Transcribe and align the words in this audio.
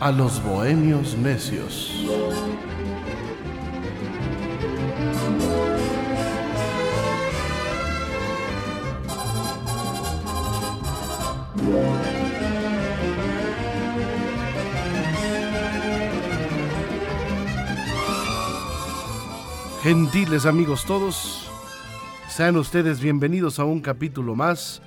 A 0.00 0.12
los 0.12 0.40
bohemios 0.44 1.16
necios. 1.16 1.92
Gentiles 19.82 20.46
amigos 20.46 20.84
todos, 20.84 21.50
sean 22.28 22.56
ustedes 22.56 23.00
bienvenidos 23.00 23.58
a 23.58 23.64
un 23.64 23.80
capítulo 23.80 24.36
más 24.36 24.80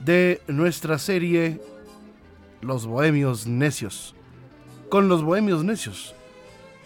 de 0.00 0.42
nuestra 0.48 0.98
serie 0.98 1.62
Los 2.60 2.86
Bohemios 2.86 3.46
Necios. 3.46 4.14
Con 4.94 5.08
los 5.08 5.24
Bohemios 5.24 5.64
Necios, 5.64 6.14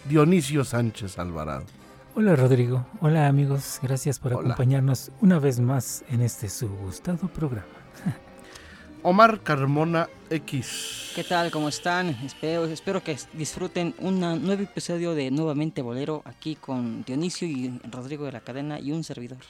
Dionisio 0.09 0.65
Sánchez 0.65 1.19
Alvarado. 1.19 1.67
Hola 2.15 2.37
Rodrigo, 2.37 2.87
hola 3.03 3.27
amigos, 3.27 3.81
gracias 3.83 4.19
por 4.19 4.33
acompañarnos 4.33 5.11
una 5.21 5.39
vez 5.39 5.61
más 5.61 6.05
en 6.09 6.23
este 6.23 6.49
su 6.49 6.71
gustado 6.71 7.29
programa. 7.29 7.67
Omar 9.03 9.43
Carmona 9.43 10.09
X. 10.31 11.13
¿Qué 11.15 11.23
tal? 11.23 11.51
¿Cómo 11.51 11.69
están? 11.69 12.09
Espero, 12.25 12.65
espero 12.65 13.05
que 13.05 13.15
disfruten 13.35 13.95
un 13.99 14.21
nuevo 14.21 14.63
episodio 14.63 15.15
de 15.15 15.31
Nuevamente 15.31 15.83
Bolero 15.83 16.23
aquí 16.25 16.55
con 16.57 17.05
Dionisio 17.05 17.47
y 17.47 17.79
Rodrigo 17.91 18.25
de 18.25 18.33
la 18.33 18.41
Cadena 18.41 18.81
y 18.81 18.91
un 18.91 19.05
servidor. 19.05 19.41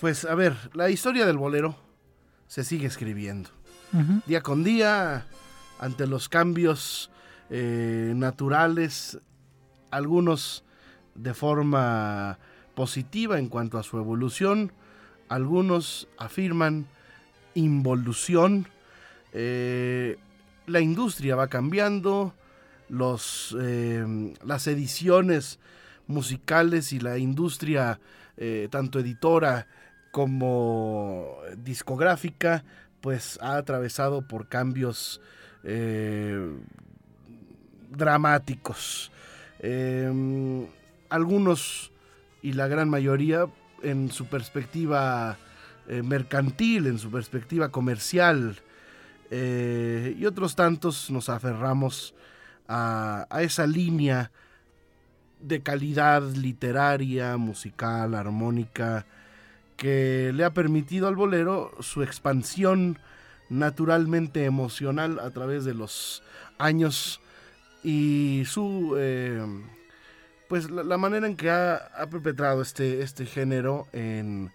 Pues 0.00 0.24
a 0.24 0.34
ver, 0.34 0.56
la 0.72 0.88
historia 0.88 1.26
del 1.26 1.36
bolero 1.36 1.76
se 2.46 2.64
sigue 2.64 2.86
escribiendo. 2.86 3.50
Día 4.24 4.40
con 4.40 4.64
día, 4.64 5.26
ante 5.78 6.06
los 6.06 6.30
cambios 6.30 7.10
eh, 7.52 8.12
naturales, 8.14 9.18
algunos 9.90 10.64
de 11.16 11.34
forma 11.34 12.38
positiva 12.76 13.40
en 13.40 13.48
cuanto 13.48 13.76
a 13.76 13.82
su 13.82 13.98
evolución, 13.98 14.72
algunos 15.28 16.06
afirman 16.16 16.86
involución. 17.54 18.68
Eh, 19.32 20.16
la 20.66 20.80
industria 20.80 21.34
va 21.34 21.48
cambiando, 21.48 22.34
los, 22.88 23.56
eh, 23.60 24.34
las 24.44 24.68
ediciones 24.68 25.58
musicales 26.06 26.92
y 26.92 27.00
la 27.00 27.18
industria, 27.18 28.00
tanto 28.70 29.00
editora 29.00 29.66
como 30.12 31.36
discográfica, 31.58 32.64
pues 33.02 33.38
ha 33.42 33.56
atravesado 33.58 34.26
por 34.26 34.48
cambios 34.48 35.20
dramáticos. 37.90 39.10
algunos 41.10 41.92
y 42.42 42.52
la 42.52 42.68
gran 42.68 42.88
mayoría 42.88 43.46
en 43.82 44.10
su 44.10 44.26
perspectiva 44.26 45.36
eh, 45.88 46.02
mercantil, 46.02 46.86
en 46.86 46.98
su 46.98 47.10
perspectiva 47.10 47.70
comercial, 47.70 48.56
eh, 49.30 50.16
y 50.18 50.26
otros 50.26 50.56
tantos 50.56 51.10
nos 51.10 51.28
aferramos 51.28 52.14
a, 52.68 53.26
esa 53.40 53.66
línea 53.66 54.30
de 55.40 55.62
calidad 55.62 56.22
literaria, 56.22 57.36
musical, 57.36 58.14
armónica, 58.14 59.06
que 59.76 60.32
le 60.34 60.44
ha 60.44 60.52
permitido 60.52 61.08
al 61.08 61.16
bolero 61.16 61.72
su 61.80 62.02
expansión 62.02 62.98
naturalmente 63.48 64.44
emocional 64.44 65.18
a 65.18 65.30
través 65.30 65.64
de 65.64 65.74
los 65.74 66.22
años 66.58 67.20
y 67.82 68.42
su 68.46 68.96
eh, 68.98 69.44
pues 70.48 70.70
la, 70.70 70.98
manera 70.98 71.26
en 71.26 71.36
que 71.36 71.50
ha, 71.50 72.08
perpetrado 72.10 72.60
este, 72.62 73.02
este 73.02 73.24
género 73.24 73.86
en, 73.92 74.50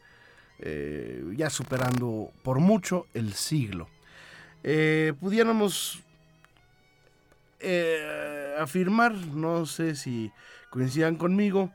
eh, 0.60 1.24
ya 1.36 1.50
superando 1.50 2.32
por 2.44 2.60
mucho 2.60 3.08
el 3.14 3.34
siglo. 3.34 3.88
Eh, 4.64 5.14
pudiéramos 5.20 6.02
afirmar, 8.60 9.16
no 9.16 9.66
sé 9.66 9.96
si 9.96 10.32
coincidan 10.70 11.16
conmigo, 11.16 11.72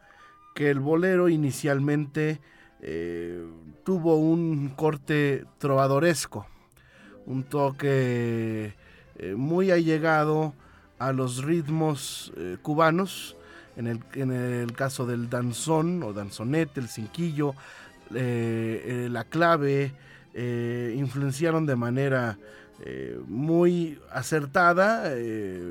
que 0.54 0.70
el 0.70 0.78
bolero 0.78 1.28
inicialmente 1.28 2.40
tuvo 3.82 4.16
un 4.16 4.68
corte 4.76 5.44
trovadoresco, 5.58 6.46
un 7.26 7.42
toque 7.42 8.74
muy 9.34 9.72
allegado 9.72 10.54
a 11.00 11.12
los 11.12 11.42
ritmos 11.42 12.32
cubanos, 12.62 13.36
en 13.76 13.86
el, 13.86 14.00
en 14.14 14.30
el, 14.30 14.72
caso 14.72 15.06
del 15.06 15.28
danzón 15.28 16.02
o 16.02 16.12
danzonete, 16.12 16.80
el 16.80 16.88
cinquillo, 16.88 17.54
eh, 18.14 18.82
eh, 18.84 19.08
la 19.10 19.24
clave, 19.24 19.92
eh, 20.34 20.94
influenciaron 20.96 21.66
de 21.66 21.76
manera 21.76 22.38
muy 23.28 23.98
acertada, 24.10 25.12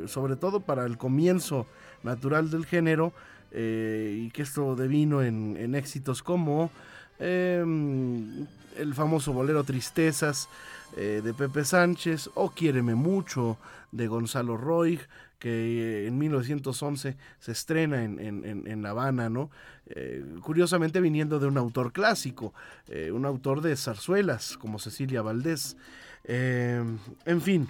sobre 0.06 0.35
todo 0.35 0.59
para 0.59 0.85
el 0.85 1.00
comienzo 1.00 1.66
natural 2.03 2.51
del 2.51 2.68
género, 2.68 3.13
y 3.51 4.29
que 4.29 4.44
esto 4.44 4.75
devino 4.75 5.23
en, 5.23 5.73
éxitos 5.73 6.22
como 6.22 6.69
em, 7.18 8.45
el 8.79 8.94
famoso 8.94 9.34
bolero 9.34 9.63
Tristezas 9.63 10.50
de 10.95 11.34
Pepe 11.34 11.66
Sánchez 11.66 12.31
o 12.34 12.50
Quiéreme 12.50 12.95
mucho 12.95 13.57
de 13.91 14.07
Gonzalo 14.07 14.57
Roig, 14.57 15.00
que 15.40 16.06
en 16.06 16.17
1911 16.17 17.16
se 17.39 17.51
estrena 17.51 18.03
en, 18.03 18.84
La 18.84 18.89
Habana, 18.89 19.29
¿no? 19.29 19.50
Eh, 19.88 20.23
curiosamente 20.44 21.00
viniendo 21.00 21.39
de 21.39 21.47
un 21.47 21.57
autor 21.57 21.94
clásico, 21.94 22.53
eh, 22.89 23.12
un 23.12 23.25
autor 23.25 23.62
de 23.62 23.75
zarzuelas 23.75 24.57
como 24.57 24.79
Cecilia 24.79 25.22
Valdés. 25.22 25.78
Eh, 26.25 26.84
en 27.25 27.41
fin, 27.41 27.69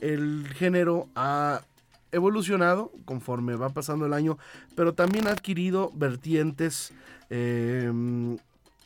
el 0.00 0.46
género 0.54 1.08
ha 1.14 1.62
evolucionado 2.12 2.92
conforme 3.06 3.56
va 3.56 3.70
pasando 3.70 4.04
el 4.06 4.12
año, 4.12 4.38
pero 4.74 4.92
también 4.94 5.26
ha 5.26 5.30
adquirido 5.32 5.90
vertientes, 5.94 6.92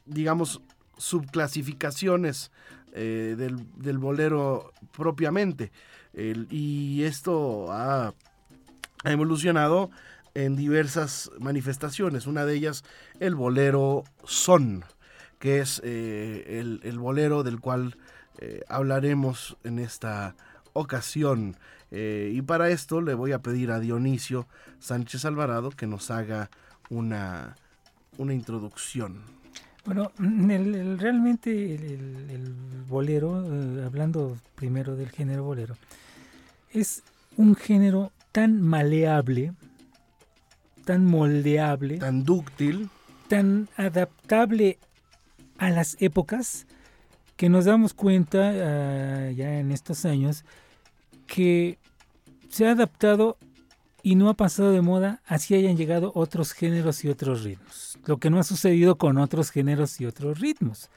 digamos, 0.06 0.62
subclasificaciones 1.00 2.52
del, 2.92 3.66
del 3.76 3.98
bolero 3.98 4.72
propiamente 4.92 5.72
y 6.12 7.02
esto 7.04 7.70
ha, 7.70 8.14
evolucionado 9.04 9.90
en 10.34 10.56
diversas 10.56 11.30
manifestaciones. 11.38 12.26
Una 12.26 12.44
de 12.44 12.54
ellas, 12.54 12.84
el 13.18 13.34
bolero 13.34 14.04
son, 14.24 14.84
que 15.38 15.60
es 15.60 15.80
eh, 15.84 16.78
el, 16.82 16.98
bolero 16.98 17.42
del 17.42 17.60
cual 17.60 17.96
eh, 18.38 18.62
hablaremos 18.68 19.56
en 19.64 19.78
esta 19.78 20.36
ocasión. 20.74 21.56
Eh, 21.90 22.30
y 22.34 22.42
para 22.42 22.68
esto 22.68 23.00
le 23.00 23.14
voy 23.14 23.32
a 23.32 23.40
pedir 23.40 23.70
a 23.70 23.80
Dionisio 23.80 24.46
Sánchez 24.78 25.24
Alvarado 25.24 25.70
que 25.70 25.86
nos 25.86 26.10
haga 26.10 26.50
una, 26.90 27.56
una 28.18 28.34
introducción. 28.34 29.39
Bueno, 29.84 30.12
realmente 30.18 31.74
el, 31.74 32.54
bolero, 32.88 33.36
hablando 33.86 34.36
primero 34.56 34.96
del 34.96 35.10
género 35.10 35.44
bolero, 35.44 35.76
es 36.72 37.02
un 37.36 37.54
género 37.54 38.12
tan 38.32 38.60
maleable, 38.60 39.52
tan 40.84 41.06
moldeable, 41.06 41.98
tan 41.98 42.24
dúctil, 42.24 42.90
tan 43.28 43.68
adaptable 43.76 44.78
a 45.58 45.70
las 45.70 45.96
épocas 46.00 46.66
que 47.36 47.48
nos 47.48 47.64
damos 47.64 47.94
cuenta 47.94 48.50
ah, 48.50 49.30
ya 49.30 49.60
en 49.60 49.70
estos 49.70 50.04
años 50.04 50.44
que 51.26 51.78
se 52.48 52.66
ha 52.66 52.72
adaptado 52.72 53.38
y 54.02 54.14
no 54.14 54.28
ha 54.28 54.34
pasado 54.34 54.72
de 54.72 54.80
moda 54.80 55.22
así 55.26 55.54
hayan 55.54 55.76
llegado 55.76 56.12
otros 56.14 56.52
géneros 56.52 57.04
y 57.04 57.08
otros 57.08 57.44
ritmos. 57.44 57.98
Lo 58.06 58.18
que 58.18 58.30
no 58.30 58.38
ha 58.38 58.44
sucedido 58.44 58.96
con 58.96 59.18
otros 59.18 59.50
géneros 59.50 60.00
y 60.00 60.06
otros 60.06 60.40
ritmos 60.40 60.90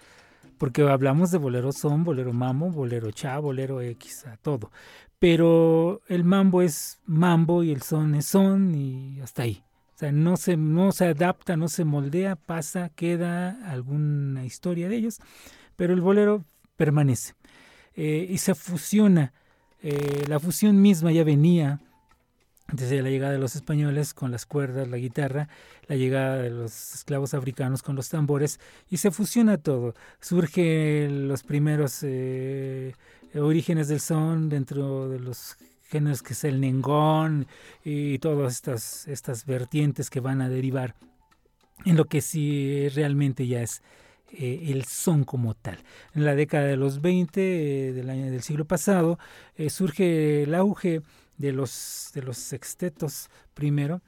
porque 0.64 0.82
hablamos 0.84 1.30
de 1.30 1.38
bolero 1.38 1.74
son, 1.74 2.06
bolero 2.06 2.32
mambo, 2.32 2.70
bolero 2.70 3.12
cha, 3.12 3.38
bolero 3.38 3.82
X, 3.82 4.26
a 4.28 4.38
todo. 4.38 4.72
Pero 5.20 6.02
el 6.08 6.24
mambo 6.24 6.62
es 6.62 7.00
mambo 7.06 7.64
y 7.64 7.72
el 7.72 7.82
son 7.82 8.16
es 8.16 8.28
son 8.28 8.74
y 8.74 9.20
hasta 9.22 9.44
ahí. 9.44 9.62
O 9.94 9.98
sea, 9.98 10.14
no 10.14 10.38
se, 10.38 10.56
no 10.56 10.94
se 10.94 11.08
adapta, 11.08 11.58
no 11.58 11.68
se 11.68 11.84
moldea, 11.84 12.38
pasa, 12.38 12.90
queda 12.96 13.60
alguna 13.70 14.46
historia 14.46 14.88
de 14.88 14.96
ellos, 14.96 15.20
pero 15.76 15.94
el 15.94 16.00
bolero 16.00 16.46
permanece 16.78 17.34
eh, 17.96 18.26
y 18.30 18.38
se 18.38 18.56
fusiona. 18.56 19.34
Eh, 19.82 20.24
la 20.30 20.40
fusión 20.40 20.82
misma 20.82 21.12
ya 21.12 21.26
venía 21.26 21.82
desde 22.72 23.02
la 23.02 23.10
llegada 23.10 23.34
de 23.34 23.40
los 23.40 23.56
españoles 23.56 24.14
con 24.14 24.32
las 24.32 24.46
cuerdas, 24.46 24.88
la 24.88 24.98
guitarra, 24.98 25.50
la 25.88 25.96
llegada 25.96 26.38
de 26.38 26.50
los 26.50 26.96
esclavos 26.96 27.34
africanos 27.34 27.84
con 27.84 27.96
los 27.96 28.10
tambores 28.10 28.60
y 28.90 28.98
se 28.98 29.12
fusiona 29.12 29.58
todo. 29.58 29.94
Surgen 30.22 31.28
los 31.28 31.44
primeros 31.44 32.00
eh, 32.04 32.94
orígenes 33.36 33.88
del 33.90 34.00
son 34.00 34.50
dentro 34.50 35.10
de 35.10 35.20
los 35.20 35.58
géneros 35.90 36.24
que 36.24 36.34
es 36.34 36.44
el 36.46 36.62
nengón 36.62 37.48
y 37.84 38.18
todas 38.20 38.54
estas, 38.54 39.08
estas 39.08 39.46
vertientes 39.46 40.10
que 40.10 40.20
van 40.20 40.42
a 40.42 40.50
derivar 40.50 40.96
en 41.86 41.98
lo 41.98 42.06
que 42.06 42.22
sí 42.22 42.88
realmente 42.90 43.46
ya 43.46 43.62
es 43.62 43.84
eh, 44.32 44.70
el 44.70 44.86
son 44.86 45.26
como 45.26 45.54
tal. 45.54 45.78
En 46.16 46.26
la 46.26 46.34
década 46.34 46.66
de 46.66 46.78
los 46.78 47.02
20 47.02 47.90
eh, 47.90 47.94
del 47.94 48.10
año 48.10 48.32
del 48.32 48.42
siglo 48.42 48.66
pasado 48.66 49.20
surge 49.70 50.44
el 50.44 50.56
auge 50.56 51.02
de 51.38 51.52
los, 51.52 52.12
de 52.14 52.22
los 52.22 52.38
sextetos 52.38 53.30
primero, 53.54 54.02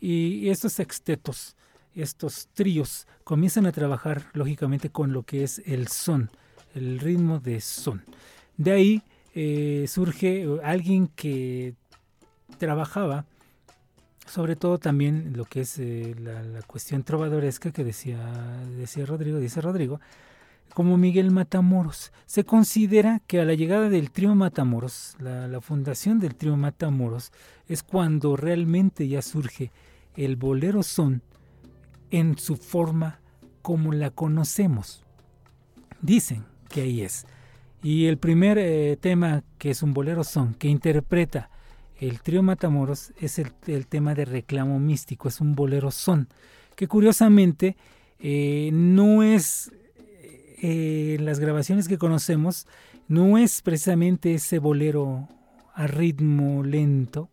y 0.00 0.48
estos 0.48 0.72
sextetos, 0.72 1.56
estos 1.94 2.48
tríos, 2.54 3.06
comienzan 3.22 3.66
a 3.66 3.72
trabajar 3.72 4.26
lógicamente 4.32 4.90
con 4.90 5.12
lo 5.12 5.22
que 5.22 5.44
es 5.44 5.62
el 5.64 5.86
son, 5.88 6.30
el 6.74 6.98
ritmo 6.98 7.38
de 7.38 7.60
son. 7.60 8.02
De 8.56 8.72
ahí 8.72 9.02
eh, 9.34 9.86
surge 9.88 10.46
alguien 10.64 11.06
que 11.08 11.74
trabajaba 12.58 13.26
sobre 14.26 14.56
todo 14.56 14.78
también 14.78 15.32
lo 15.36 15.44
que 15.44 15.62
es 15.62 15.78
eh, 15.78 16.14
la, 16.18 16.42
la, 16.42 16.62
cuestión 16.62 17.02
trovadoresca 17.02 17.70
que 17.72 17.84
decía, 17.84 18.18
decía 18.78 19.04
Rodrigo, 19.04 19.38
dice 19.38 19.60
Rodrigo, 19.60 20.00
como 20.74 20.96
Miguel 20.96 21.30
Matamoros. 21.30 22.12
Se 22.26 22.44
considera 22.44 23.20
que 23.26 23.40
a 23.40 23.44
la 23.44 23.54
llegada 23.54 23.88
del 23.88 24.10
trío 24.10 24.34
Matamoros, 24.34 25.16
la, 25.18 25.60
fundación 25.60 26.18
del 26.18 26.34
trío 26.34 26.56
Matamoros, 26.56 27.32
es 27.68 27.82
cuando 27.82 28.36
realmente 28.36 29.06
ya 29.08 29.22
surge 29.22 29.70
el 30.16 30.36
bolero 30.36 30.82
son 30.82 31.22
en 32.10 32.38
su 32.38 32.56
forma 32.56 33.20
como 33.62 33.92
la 33.92 34.10
conocemos. 34.10 35.04
Dicen 36.00 36.44
que 36.68 36.82
ahí 36.82 37.02
es. 37.02 37.26
Y 37.82 38.06
el 38.06 38.18
primer 38.18 38.58
eh, 38.58 38.96
tema 39.00 39.44
que 39.58 39.70
es 39.70 39.82
un 39.82 39.92
bolero 39.94 40.24
son, 40.24 40.54
que 40.54 40.68
interpreta 40.68 41.50
el 41.98 42.20
trío 42.20 42.42
Matamoros, 42.42 43.12
es 43.20 43.38
el, 43.38 43.86
tema 43.86 44.14
de 44.14 44.24
reclamo 44.24 44.78
místico, 44.80 45.28
es 45.28 45.40
un 45.40 45.54
bolero 45.54 45.90
son, 45.90 46.28
que 46.74 46.88
curiosamente 46.88 47.76
eh, 48.18 48.70
no 48.72 49.22
es 49.22 49.70
eh, 50.64 51.16
las 51.18 51.40
grabaciones 51.40 51.88
que 51.88 51.98
conocemos 51.98 52.68
no 53.08 53.36
es 53.36 53.62
precisamente 53.62 54.34
ese 54.34 54.60
bolero 54.60 55.28
a 55.74 55.88
ritmo 55.88 56.62
lento, 56.62 57.30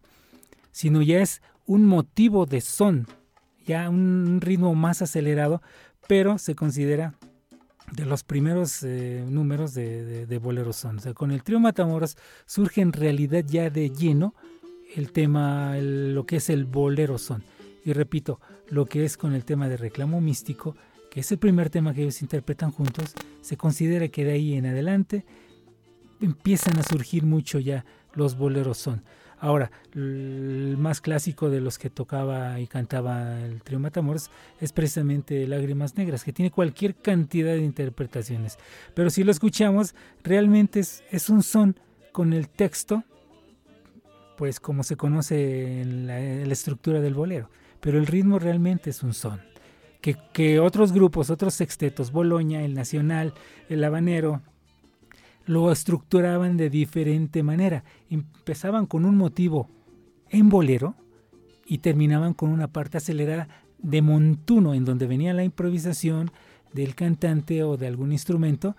sino 0.72 1.04
ya 1.04 1.22
es 1.22 1.44
un 1.68 1.86
motivo 1.86 2.48
de 2.48 2.60
son, 2.60 3.06
ya 3.68 3.88
un 3.88 4.42
ritmo 4.42 4.74
más 4.74 5.04
acelerado, 5.04 5.62
pero 6.08 6.40
se 6.40 6.56
considera 6.56 7.14
de 7.92 8.06
los 8.06 8.24
primeros 8.24 8.82
eh, 8.82 9.24
números 9.30 9.76
de, 9.76 10.40
bolero 10.42 10.74
son. 10.74 11.00
Con 11.14 11.30
el 11.30 11.44
trío 11.44 11.60
Matamoros 11.60 12.18
surge 12.48 12.82
en 12.82 12.94
realidad 12.94 13.46
ya 13.48 13.70
de 13.70 13.92
lleno 13.92 14.34
el 14.96 15.12
tema, 15.12 15.78
lo 15.78 16.26
que 16.26 16.38
es 16.38 16.50
el 16.50 16.66
bolero 16.66 17.20
son. 17.20 17.44
Y 17.86 17.94
repito, 17.94 18.40
lo 18.70 18.88
que 18.88 19.06
es 19.06 19.18
con 19.18 19.34
el 19.34 19.46
tema 19.46 19.70
de 19.70 19.78
reclamo 19.78 20.20
místico 20.20 20.76
que 21.10 21.22
es 21.22 21.32
el 21.32 21.40
primer 21.40 21.70
tema 21.70 21.94
que 21.94 22.02
ellos 22.02 22.22
interpretan 22.22 22.72
juntos, 22.72 23.14
se 23.42 23.58
considera 23.58 24.08
que 24.10 24.26
de 24.26 24.34
ahí 24.34 24.54
en 24.54 24.66
adelante 24.66 25.26
empiezan 26.22 26.78
a 26.78 26.84
surgir 26.84 27.24
mucho 27.24 27.60
ya 27.60 27.86
los 28.14 28.38
boleros 28.38 28.78
son. 28.78 29.04
Ahora, 29.42 29.72
el 29.96 30.76
más 30.78 31.00
clásico 31.00 31.50
de 31.50 31.62
los 31.62 31.78
que 31.78 31.90
tocaba 31.90 32.60
y 32.60 32.68
cantaba 32.68 33.40
el 33.40 33.62
trío 33.64 33.80
Matamoros 33.80 34.30
es 34.60 34.74
precisamente 34.74 35.48
Lágrimas 35.48 35.96
Negras, 35.96 36.26
que 36.26 36.34
tiene 36.34 36.52
cualquier 36.52 36.96
cantidad 36.96 37.54
de 37.54 37.64
interpretaciones. 37.64 38.58
Pero 38.94 39.10
si 39.10 39.24
lo 39.24 39.32
escuchamos, 39.32 39.96
realmente 40.24 40.82
es, 40.82 41.04
es 41.10 41.30
un 41.30 41.42
son 41.42 41.80
con 42.12 42.34
el 42.34 42.50
texto, 42.50 43.06
pues 44.38 44.60
como 44.60 44.84
se 44.84 44.98
conoce 44.98 45.82
en 45.82 46.08
la, 46.08 46.20
en 46.20 46.48
la 46.48 46.54
estructura 46.54 47.00
del 47.00 47.14
bolero. 47.14 47.50
Pero 47.80 47.98
el 47.98 48.08
ritmo 48.08 48.40
realmente 48.40 48.90
es 48.90 49.04
un 49.04 49.14
son 49.14 49.40
que, 50.02 50.60
otros 50.60 50.94
grupos, 50.94 51.30
otros 51.30 51.54
sextetos, 51.54 52.12
Boloña, 52.12 52.64
el 52.64 52.74
Nacional, 52.74 53.34
el 53.68 53.84
Habanero, 53.84 54.42
lo 55.46 55.72
estructuraban 55.72 56.58
de 56.58 56.70
diferente 56.70 57.44
manera. 57.44 57.84
Empezaban 58.10 58.86
con 58.86 59.06
un 59.06 59.18
motivo 59.18 59.70
en 60.30 60.50
bolero 60.50 60.96
y 61.66 61.80
terminaban 61.80 62.34
con 62.34 62.50
una 62.50 62.68
parte 62.68 62.98
acelerada 62.98 63.48
de 63.78 64.02
montuno, 64.02 64.74
en 64.74 64.86
donde 64.86 65.08
venía 65.08 65.34
la 65.34 65.44
improvisación 65.44 66.32
del 66.74 66.96
cantante 66.96 67.64
o 67.64 67.78
de 67.78 67.88
algún 67.88 68.12
instrumento, 68.12 68.76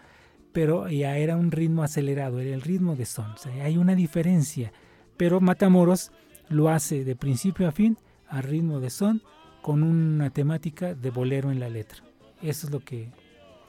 pero 0.53 0.89
ya 0.89 1.17
era 1.17 1.37
un 1.37 1.51
ritmo 1.51 1.83
acelerado, 1.83 2.41
era 2.41 2.55
el 2.55 2.63
ritmo 2.63 2.97
de 2.97 3.07
son. 3.07 3.35
hay 3.63 3.77
una 3.77 3.95
diferencia, 3.95 4.73
pero 5.17 5.41
Matamoros 5.41 6.13
lo 6.49 6.69
hace 6.69 7.05
de 7.05 7.17
principio 7.17 7.69
a 7.69 7.73
fin 7.73 7.97
a 8.29 8.43
ritmo 8.43 8.81
de 8.81 8.91
son 8.91 9.23
con 9.63 9.83
una 9.83 10.31
temática 10.31 10.95
de 10.95 11.11
bolero 11.11 11.51
en 11.51 11.61
la 11.61 11.69
letra. 11.69 12.03
Eso 12.43 12.67
es 12.67 12.73
lo 12.73 12.81
que, 12.81 13.11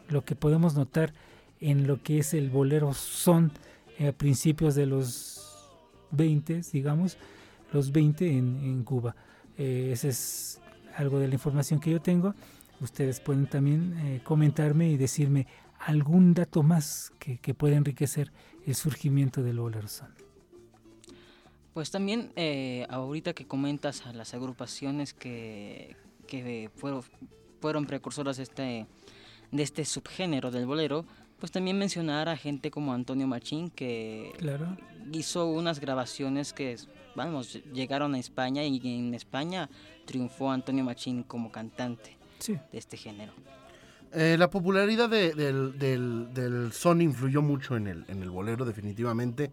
lo 0.10 0.24
que 0.24 0.36
podemos 0.36 0.76
notar 0.76 1.14
en 1.60 1.88
lo 1.88 2.02
que 2.02 2.20
es 2.20 2.34
el 2.34 2.50
bolero 2.50 2.94
son 2.94 3.52
eh, 4.00 4.08
a 4.08 4.12
principios 4.12 4.76
de 4.76 4.86
los 4.86 5.70
20, 6.12 6.62
digamos, 6.72 7.18
los 7.72 7.92
20 7.92 8.38
en, 8.38 8.84
Cuba. 8.84 9.16
Eh, 9.58 9.92
es 9.94 10.60
algo 10.96 11.20
de 11.20 11.28
la 11.28 11.36
información 11.36 11.80
que 11.80 11.92
yo 11.92 12.02
tengo. 12.02 12.34
Ustedes 12.80 13.20
pueden 13.20 13.48
también 13.48 13.96
eh, 14.00 14.22
comentarme 14.24 14.90
y 14.90 14.98
decirme 14.98 15.48
algún 15.80 16.34
dato 16.34 16.64
más 16.64 17.12
que, 17.20 17.38
que 17.38 17.54
pueda 17.54 17.76
enriquecer 17.76 18.32
el 18.66 18.76
surgimiento 18.76 19.44
del 19.44 19.60
bolero 19.60 19.88
son. 19.88 20.31
Pues 21.74 21.90
también 21.90 22.32
eh, 22.36 22.86
ahorita 22.90 23.34
que 23.34 23.46
comentas 23.46 24.06
a 24.06 24.14
las 24.14 24.34
agrupaciones 24.34 25.14
que, 25.14 25.96
fueron, 26.76 27.04
fueron 27.62 27.86
precursoras 27.86 28.38
de 28.38 28.44
este, 28.44 28.88
de 29.52 29.64
este 29.64 29.86
subgénero 29.86 30.52
del 30.52 30.66
bolero, 30.66 31.06
pues 31.40 31.52
también 31.52 31.78
mencionar 31.78 32.30
a 32.30 32.38
gente 32.38 32.72
como 32.72 32.94
Antonio 32.94 33.26
Machín 33.26 33.70
que 33.70 34.32
hizo 35.12 35.48
unas 35.48 35.80
grabaciones 35.80 36.54
que 36.54 36.76
vamos 37.16 37.60
llegaron 37.74 38.16
a 38.16 38.20
España 38.20 38.64
y 38.64 38.80
en 38.84 39.14
España 39.14 39.70
triunfó 40.06 40.52
Antonio 40.52 40.84
Machín 40.84 41.24
como 41.24 41.52
cantante 41.52 42.18
de 42.48 42.78
este 42.78 42.98
género. 42.98 43.34
Eh, 44.14 44.36
la 44.38 44.50
popularidad 44.50 45.10
del, 45.10 45.78
del, 45.80 46.34
del, 46.34 46.74
son 46.74 47.02
influyó 47.02 47.42
mucho 47.42 47.78
en 47.78 47.88
el, 47.88 48.06
en 48.10 48.22
el 48.22 48.30
bolero 48.30 48.66
definitivamente 48.66 49.52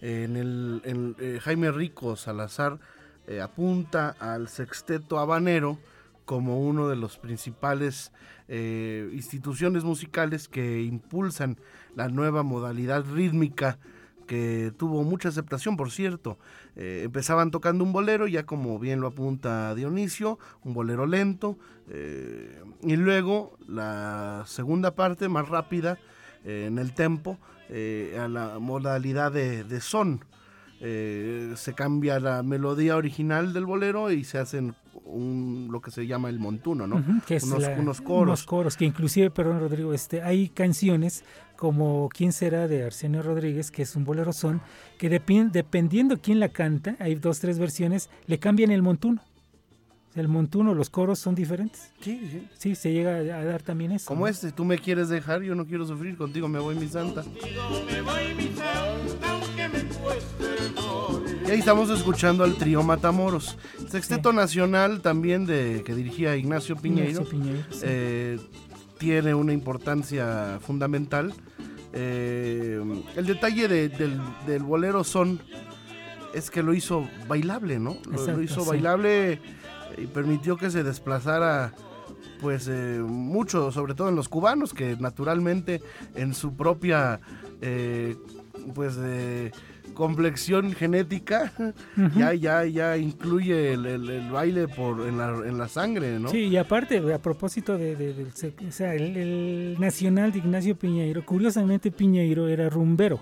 en 0.00 0.36
el 0.36 1.14
eh, 1.18 1.38
Jaime 1.42 1.70
Rico 1.70 2.16
Salazar 2.16 2.78
eh, 3.26 3.40
apunta 3.40 4.16
al 4.18 4.48
sexteto 4.48 5.18
habanero 5.18 5.78
como 6.24 6.60
uno 6.60 6.88
de 6.88 6.96
los 6.96 7.18
principales 7.18 8.12
eh, 8.48 9.10
instituciones 9.12 9.84
musicales 9.84 10.48
que 10.48 10.82
impulsan 10.82 11.58
la 11.94 12.08
nueva 12.08 12.42
modalidad 12.42 13.04
rítmica 13.04 13.78
que 14.26 14.72
tuvo 14.78 15.02
mucha 15.02 15.28
aceptación, 15.28 15.76
por 15.76 15.90
cierto. 15.90 16.38
empezaban 16.76 17.50
tocando 17.50 17.82
un 17.82 17.92
bolero, 17.92 18.28
ya 18.28 18.46
como 18.46 18.78
bien 18.78 19.00
lo 19.00 19.08
apunta 19.08 19.74
Dionisio, 19.74 20.38
un 20.62 20.72
bolero 20.72 21.04
lento, 21.04 21.58
y 22.84 22.94
luego 22.94 23.58
la 23.66 24.44
segunda 24.46 24.94
parte, 24.94 25.28
más 25.28 25.48
rápida, 25.48 25.98
en 26.44 26.78
el 26.78 26.92
tempo, 26.92 27.38
eh, 27.68 28.18
a 28.20 28.28
la 28.28 28.58
modalidad 28.58 29.32
de, 29.32 29.80
son. 29.80 30.24
Eh, 30.82 31.52
se 31.56 31.74
cambia 31.74 32.18
la 32.20 32.42
melodía 32.42 32.96
original 32.96 33.52
del 33.52 33.66
bolero 33.66 34.10
y 34.10 34.24
se 34.24 34.38
hacen 34.38 34.74
un, 35.04 35.68
lo 35.70 35.82
que 35.82 35.90
se 35.90 36.06
llama 36.06 36.30
el 36.30 36.38
montuno, 36.38 36.86
¿no? 36.86 36.96
unos, 36.96 38.00
coros. 38.00 38.22
Unos 38.22 38.44
coros, 38.44 38.76
que 38.78 38.86
inclusive, 38.86 39.30
perdón 39.30 39.60
Rodrigo, 39.60 39.92
este, 39.92 40.22
hay 40.22 40.48
canciones 40.48 41.22
como 41.60 42.08
¿Quién 42.08 42.32
será? 42.32 42.66
de 42.68 42.84
Arsenio 42.84 43.22
Rodríguez, 43.22 43.70
que 43.70 43.82
es 43.82 43.94
un 43.94 44.06
bolero 44.06 44.32
son, 44.32 44.62
que 44.96 45.10
dependiendo 45.10 46.16
quién 46.16 46.40
la 46.40 46.48
canta, 46.48 46.96
hay 46.98 47.16
dos, 47.16 47.38
tres 47.38 47.58
versiones, 47.58 48.08
le 48.26 48.38
cambian 48.38 48.70
el 48.70 48.80
montuno. 48.80 49.22
El 50.16 50.26
montuno, 50.28 50.74
los 50.74 50.90
coros 50.90 51.18
son 51.20 51.34
diferentes. 51.36 51.92
Sí, 52.00 52.20
sí. 52.30 52.48
Sí, 52.58 52.74
se 52.74 52.92
llega 52.92 53.16
a 53.16 53.44
dar 53.44 53.62
también 53.62 53.92
eso. 53.92 54.06
Como 54.06 54.22
¿no? 54.22 54.26
este, 54.26 54.50
tú 54.50 54.64
me 54.64 54.76
quieres 54.78 55.08
dejar, 55.08 55.42
yo 55.42 55.54
no 55.54 55.66
quiero 55.66 55.86
sufrir, 55.86 56.16
contigo 56.16 56.48
me 56.48 56.58
voy 56.58 56.74
mi 56.74 56.88
santa. 56.88 57.22
Y 61.46 61.50
ahí 61.50 61.58
estamos 61.58 61.90
escuchando 61.90 62.44
al 62.44 62.56
trío 62.56 62.82
Matamoros. 62.82 63.56
Sexteto 63.88 64.32
Nacional 64.32 65.00
también 65.00 65.46
de 65.46 65.82
que 65.84 65.94
dirigía 65.94 66.36
Ignacio 66.36 66.76
Piñeiro. 66.76 67.10
Ignacio 67.22 67.30
Piñeiro, 67.30 67.62
sí. 67.70 67.80
eh, 67.84 68.38
tiene 68.98 69.34
una 69.34 69.52
importancia 69.52 70.58
fundamental. 70.60 71.32
Eh, 71.92 72.80
el 73.16 73.26
detalle 73.26 73.66
de- 73.68 73.88
del, 73.88 74.20
del 74.46 74.62
bolero 74.62 75.02
son 75.02 75.40
es 76.34 76.50
que 76.50 76.62
lo 76.62 76.72
hizo 76.74 77.08
bailable, 77.26 77.80
¿no? 77.80 77.96
Lo- 78.10 78.42
hizo 78.42 78.60
sí. 78.62 78.68
bailable 78.68 79.40
y 79.98 80.06
permitió 80.06 80.56
que 80.56 80.70
se 80.70 80.82
desplazara 80.82 81.72
pues 82.40 82.68
eh, 82.68 82.98
mucho, 83.04 83.70
sobre 83.70 83.94
todo 83.94 84.08
en 84.08 84.16
los 84.16 84.28
cubanos, 84.28 84.72
que 84.72 84.96
naturalmente 84.98 85.82
en 86.14 86.32
su 86.34 86.54
propia 86.56 87.20
eh, 87.60 88.16
pues 88.74 88.96
eh, 88.98 89.50
complexión 89.94 90.72
genética 90.72 91.52
ya, 92.16 92.32
ya, 92.32 92.64
ya 92.64 92.96
incluye 92.96 93.74
el, 93.74 93.84
el- 93.84 94.08
el 94.08 94.30
baile 94.30 94.68
por, 94.68 95.06
en, 95.06 95.18
la, 95.18 95.28
en 95.46 95.58
la 95.58 95.68
sangre, 95.68 96.18
¿no? 96.18 96.28
Sí, 96.30 96.44
y 96.46 96.56
aparte, 96.56 97.02
a 97.12 97.18
propósito 97.20 97.76
de, 97.76 97.96
de- 97.96 98.14
del 98.14 98.32
se- 98.32 98.54
o 98.66 98.72
sea, 98.72 98.94
el, 98.94 99.16
el 99.16 99.76
nacional 99.78 100.32
de 100.32 100.38
Ignacio 100.38 100.76
Piñeiro, 100.78 101.26
curiosamente 101.26 101.90
Piñeiro 101.90 102.48
era 102.48 102.70
rumbero, 102.70 103.16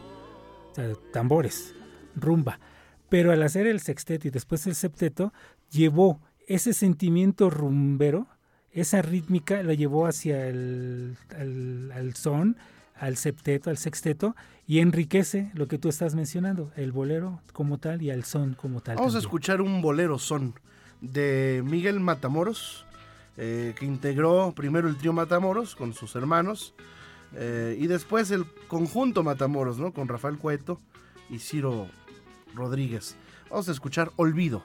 o 0.70 0.75
sea, 0.75 0.92
tambores, 1.12 1.75
rumba, 2.14 2.60
pero 3.08 3.32
al 3.32 3.42
hacer 3.42 3.66
el 3.66 3.80
sexteto 3.80 4.28
y 4.28 4.30
después 4.30 4.64
el 4.68 4.75
septeto, 4.76 5.32
llevó 5.70 6.20
ese 6.49 6.73
sentimiento 6.73 7.50
rumbero, 7.50 8.26
esa 8.73 9.02
rítmica, 9.02 9.62
la 9.62 9.75
llevó 9.75 10.07
hacia 10.07 10.49
el 10.49 11.17
al, 11.37 11.93
al 11.93 12.14
son, 12.14 12.57
al 12.97 13.17
septeto, 13.17 13.71
al 13.71 13.76
sexteto, 13.76 14.35
y 14.67 14.81
enriquece 14.81 15.50
lo 15.55 15.69
que 15.69 15.78
tú 15.78 15.88
estás 15.88 16.14
mencionando, 16.14 16.73
el 16.75 16.90
bolero 16.90 17.40
como 17.52 17.78
tal 17.78 18.02
y 18.02 18.11
al 18.11 18.25
son 18.25 18.55
como 18.55 18.81
tal. 18.81 18.97
Vamos 18.97 19.14
a 19.14 19.19
escuchar 19.19 19.61
un 19.61 19.81
bolero 19.81 20.19
son 20.19 20.55
de 21.00 21.62
Miguel 21.64 22.00
Matamoros, 22.00 22.85
eh, 23.37 23.75
que 23.78 23.85
integró 23.85 24.52
primero 24.57 24.88
el 24.88 24.97
trío 24.97 25.12
Matamoros 25.12 25.76
con 25.76 25.93
sus 25.93 26.17
hermanos 26.17 26.75
eh, 27.35 27.76
y 27.78 27.87
después 27.87 28.31
el 28.31 28.47
conjunto 28.67 29.23
Matamoros, 29.23 29.78
¿no? 29.78 29.93
Con 29.93 30.09
Rafael 30.09 30.38
Cueto 30.38 30.81
y 31.31 31.38
Ciro 31.38 31.87
Rodríguez. 32.55 33.17
Vamos 33.50 33.69
a 33.69 33.73
escuchar 33.73 34.11
Olvido. 34.17 34.62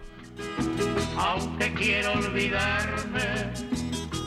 Aunque 1.17 1.74
quiero 1.74 2.13
olvidarme, 2.13 3.53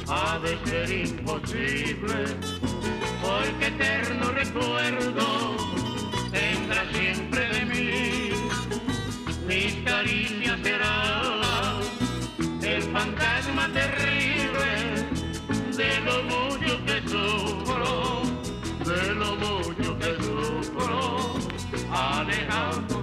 ha 0.09 0.39
de 0.39 0.59
ser 0.65 0.91
imposible, 0.91 2.25
porque 3.21 3.67
eterno 3.67 4.31
recuerdo 4.31 5.57
tendrá 6.31 6.85
siempre 6.93 7.49
de 7.49 7.65
mí. 7.67 8.31
Mis 9.47 9.75
caricias 9.85 10.59
será 10.63 11.75
el 12.63 12.83
fantasma 12.83 13.69
terrible 13.73 15.07
de 15.77 16.01
lo 16.01 16.23
mucho 16.25 16.85
que 16.85 17.09
sufro, 17.09 18.23
de 18.85 19.15
lo 19.15 19.37
mucho 19.37 19.99
que 19.99 20.15
sufro, 20.23 21.35
alejado 21.93 22.96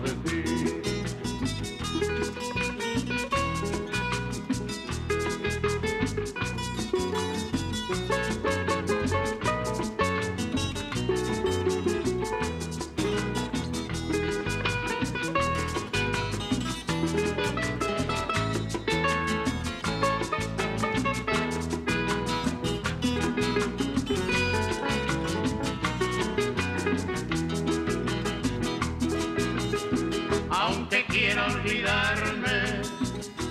aunque 30.63 31.05
quiera 31.08 31.48
olvidarme, 31.48 32.60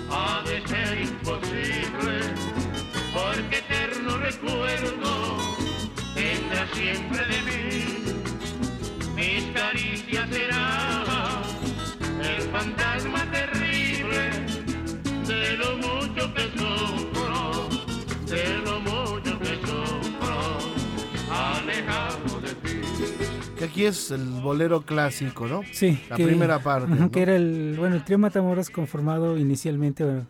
ha 0.09 0.41
de 0.49 0.67
ser 0.67 1.01
imposible, 1.01 2.17
porque 3.13 3.57
eterno 3.57 4.17
recuerdo 4.17 5.11
tendrá 6.15 6.67
siempre 6.73 7.21
de 7.31 7.39
mí. 7.47 7.63
Mis 9.15 9.43
caricias 9.59 10.27
serán 10.31 11.43
el 12.31 12.41
fantasma 12.55 13.21
terrible 13.31 14.21
de 15.27 15.57
lo 15.61 15.77
mucho 15.77 16.33
que 16.33 16.45
sufro, 16.57 17.69
de 18.25 18.57
lo 18.65 18.79
mucho 18.79 19.39
que 19.39 19.53
sufro, 19.67 20.37
alejado 21.31 22.41
de 22.41 22.53
ti. 22.63 22.81
Que 23.57 23.65
aquí 23.65 23.85
es 23.85 24.09
el 24.09 24.25
bolero 24.43 24.81
clásico, 24.81 25.47
¿no? 25.47 25.61
Sí, 25.71 25.97
La 26.09 26.15
primera 26.17 26.59
parte, 26.59 26.91
ajá, 26.93 27.01
¿no? 27.05 27.11
Que 27.11 27.21
era 27.23 27.35
el, 27.35 27.75
bueno, 27.77 27.95
el 27.95 28.03
trío 28.03 28.19
Matamoros 28.19 28.69
conformado 28.69 29.37
inicialmente, 29.37 30.03
bueno, 30.03 30.27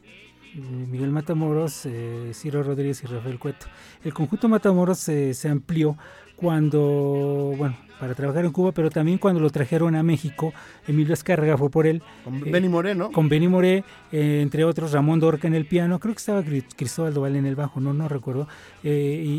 eh, 0.56 0.60
Miguel 0.90 1.10
Matamoros, 1.10 1.86
eh, 1.86 2.32
Ciro 2.34 2.64
Rodríguez 2.64 3.04
y 3.04 3.08
Rafael 3.08 3.40
Cueto. 3.40 3.66
El 4.04 4.14
conjunto 4.14 4.48
Matamoros 4.48 5.10
eh, 5.10 5.34
se 5.34 5.50
amplió 5.50 5.98
cuando, 6.36 7.54
bueno, 7.58 7.76
para 8.00 8.16
trabajar 8.16 8.44
en 8.44 8.52
Cuba, 8.52 8.72
pero 8.74 8.90
también 8.90 9.18
cuando 9.18 9.40
lo 9.40 9.50
trajeron 9.50 9.96
a 9.96 10.04
México, 10.04 10.52
Emilio 10.88 11.14
Escárraga 11.14 11.58
fue 11.58 11.70
por 11.70 11.88
él, 11.88 12.02
Con 12.26 12.36
Eh, 12.36 12.52
Benny 12.52 12.68
Moreno. 12.68 13.12
con 13.12 13.30
Benny 13.30 13.48
Moré, 13.48 13.84
eh, 14.12 14.40
entre 14.42 14.66
otros 14.66 14.92
Ramón 14.92 15.20
Dorca 15.22 15.48
en 15.48 15.54
el 15.56 15.66
piano, 15.66 16.00
creo 16.00 16.14
que 16.14 16.20
estaba 16.20 16.44
Cri- 16.44 16.66
Cristóbal 16.76 17.14
Doval 17.14 17.36
en 17.38 17.46
el 17.46 17.56
bajo, 17.56 17.80
no, 17.80 17.94
no 17.94 18.10
recuerdo, 18.10 18.48
eh, 18.84 19.24
y, 19.26 19.30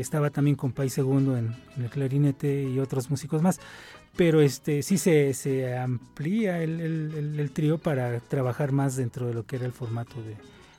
y 0.00 0.02
estaba 0.02 0.30
también 0.30 0.56
con 0.56 0.72
País 0.72 0.94
Segundo 0.94 1.36
en, 1.36 1.54
en 1.76 1.84
el 1.84 1.90
clarinete 1.90 2.64
y 2.64 2.78
otros 2.78 3.10
músicos 3.10 3.42
más. 3.42 3.60
Pero 4.16 4.40
este 4.40 4.82
sí 4.82 4.96
se, 4.98 5.34
se 5.34 5.76
amplía 5.76 6.62
el, 6.62 6.80
el- 6.80 7.14
el- 7.16 7.40
el 7.40 7.50
trío 7.52 7.76
para 7.78 8.18
trabajar 8.20 8.72
más 8.72 8.96
dentro 8.96 9.26
de 9.26 9.34
lo 9.34 9.44
que 9.44 9.56
era 9.56 9.66
el 9.66 9.72
formato 9.72 10.20
de 10.22 10.36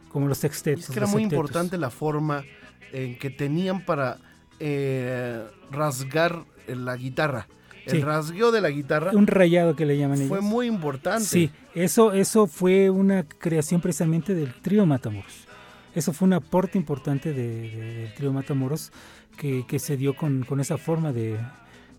como 0.09 0.27
los 0.27 0.39
sextetos. 0.39 0.85
es 0.85 0.89
que 0.89 0.97
era 0.99 1.07
muy 1.07 1.21
septetos. 1.23 1.33
importante 1.45 1.77
la 1.77 1.89
forma 1.91 2.43
en 2.91 3.17
que 3.19 3.29
tenían 3.29 3.85
para 3.85 4.17
eh, 4.59 5.43
rasgar 5.71 6.43
la 6.67 6.95
guitarra. 6.97 7.47
El 7.85 7.91
Sí. 7.93 8.01
rasgueo 8.01 8.51
de 8.51 8.61
la 8.61 8.69
guitarra 8.69 9.11
Un 9.13 9.25
rayado 9.27 9.75
que 9.75 9.85
le 9.87 9.97
llaman 9.97 10.17
fue 10.27 10.37
ellos. 10.39 10.43
muy 10.43 10.67
importante. 10.67 11.23
Sí, 11.25 11.49
eso, 11.73 12.11
eso 12.13 12.45
fue 12.47 12.89
una 12.91 13.23
creación 13.23 13.81
precisamente 13.81 14.35
del 14.35 14.53
trío 14.61 14.85
Matamoros. 14.85 15.47
Eso 15.95 16.13
fue 16.13 16.27
un 16.27 16.33
aporte 16.33 16.77
importante 16.77 17.33
de- 17.33 17.69
de- 17.69 17.93
del 17.95 18.13
trío 18.13 18.31
Matamoros 18.33 18.91
que, 19.38 19.65
se 19.79 19.98
dio 19.98 20.15
con, 20.15 20.45
esa 20.60 20.77
forma 20.77 21.12
de, 21.12 21.38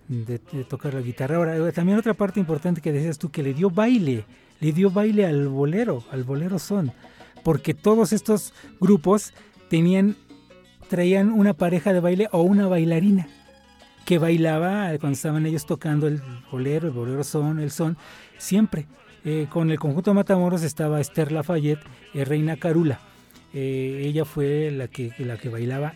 de- 0.08 0.40
de 0.52 0.64
tocar 0.64 0.94
la 0.94 1.00
guitarra. 1.00 1.36
Ahora, 1.36 1.56
eh, 1.56 1.72
también 1.72 1.98
otra 1.98 2.14
parte 2.14 2.40
importante 2.40 2.80
que 2.80 2.92
decías 2.92 3.18
tú, 3.18 3.30
que 3.30 3.42
le 3.42 3.52
dio 3.54 3.68
baile, 3.70 4.24
le 4.60 4.72
dio 4.72 4.90
baile 4.90 5.26
al 5.26 5.48
bolero, 5.48 6.04
al 6.10 6.24
bolero 6.24 6.58
son, 6.58 6.92
porque 7.42 7.74
todos 7.74 8.12
estos 8.12 8.54
grupos 8.80 9.32
tenían, 9.68 10.16
traían 10.88 11.32
una 11.32 11.52
pareja 11.54 11.92
de 11.92 12.00
baile 12.00 12.28
o 12.32 12.42
una 12.42 12.68
bailarina 12.68 13.26
que 14.04 14.18
bailaba 14.18 14.88
cuando 14.98 15.14
estaban 15.16 15.46
ellos 15.46 15.64
tocando 15.66 16.06
el 16.06 16.20
bolero, 16.50 16.88
el 16.88 16.94
bolero 16.94 17.24
son, 17.24 17.58
el 17.60 17.70
son, 17.70 17.96
siempre. 18.38 18.86
Eh, 19.24 19.46
con 19.48 19.70
el 19.70 19.78
conjunto 19.78 20.12
Matamoros 20.14 20.62
estaba 20.64 21.00
Esther 21.00 21.30
Lafayette, 21.30 21.78
eh, 22.14 22.24
Reina 22.24 22.56
Carula. 22.56 22.98
Eh, 23.54 24.02
ella 24.06 24.24
fue 24.24 24.70
la 24.70 24.88
que, 24.88 25.12
la 25.18 25.36
que 25.36 25.48
bailaba, 25.48 25.94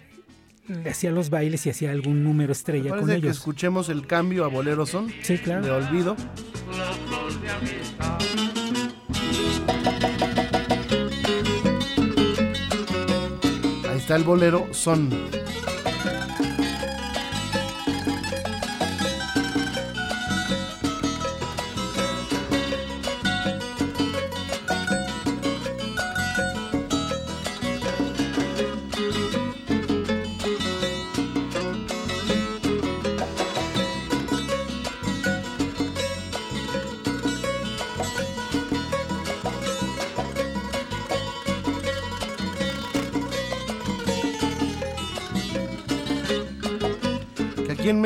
le 0.68 0.90
hacía 0.90 1.10
los 1.10 1.30
bailes 1.30 1.64
y 1.66 1.70
hacía 1.70 1.90
algún 1.92 2.22
número 2.24 2.48
Me 2.48 2.52
estrella 2.52 2.90
con 2.96 3.06
que 3.06 3.14
ellos. 3.14 3.36
escuchemos 3.36 3.88
el 3.88 4.06
cambio 4.06 4.44
a 4.44 4.48
Bolero 4.48 4.84
Son 4.84 5.10
Sí, 5.22 5.38
claro. 5.38 5.76
Olvido. 5.76 6.16
De 7.42 7.48
amistad. 7.50 8.18
Ahí 13.88 13.98
está 13.98 14.16
el 14.16 14.24
Bolero 14.24 14.66
Son. 14.72 15.08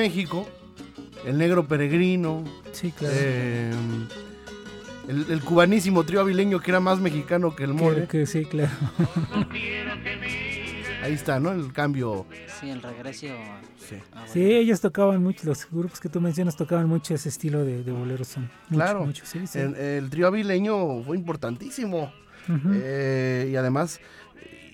México, 0.00 0.48
el 1.26 1.36
negro 1.38 1.66
peregrino, 1.68 2.44
Sí, 2.72 2.90
claro. 2.92 3.14
eh, 3.16 3.70
el, 5.08 5.26
el 5.30 5.40
cubanísimo 5.42 6.04
trío 6.04 6.20
avileño 6.20 6.60
que 6.60 6.70
era 6.70 6.80
más 6.80 6.98
mexicano 7.00 7.54
que 7.54 7.64
el 7.64 7.74
mole. 7.74 8.06
que 8.06 8.26
sí, 8.26 8.44
claro. 8.44 8.70
Ahí 11.02 11.14
está, 11.14 11.40
¿no? 11.40 11.52
El 11.52 11.72
cambio. 11.72 12.26
Sí, 12.60 12.68
el 12.68 12.82
regreso. 12.82 13.26
Sí. 13.78 13.96
a 14.12 14.26
Sí, 14.26 14.42
ellos 14.42 14.80
tocaban 14.80 15.22
mucho, 15.22 15.46
los 15.46 15.66
grupos 15.70 15.98
que 15.98 16.08
tú 16.10 16.20
mencionas 16.20 16.56
tocaban 16.56 16.86
mucho 16.88 17.14
ese 17.14 17.30
estilo 17.30 17.64
de, 17.64 17.82
de 17.82 17.90
boleros 17.92 18.28
son. 18.28 18.42
Mucho, 18.68 18.84
Claro. 18.84 19.04
mucho, 19.06 19.24
sí, 19.24 19.46
sí. 19.46 19.58
El, 19.58 19.74
el 19.76 20.10
trío 20.10 20.26
avileño 20.26 21.02
fue 21.02 21.16
importantísimo. 21.16 22.12
Eh, 22.72 23.48
y 23.52 23.56
además 23.56 24.00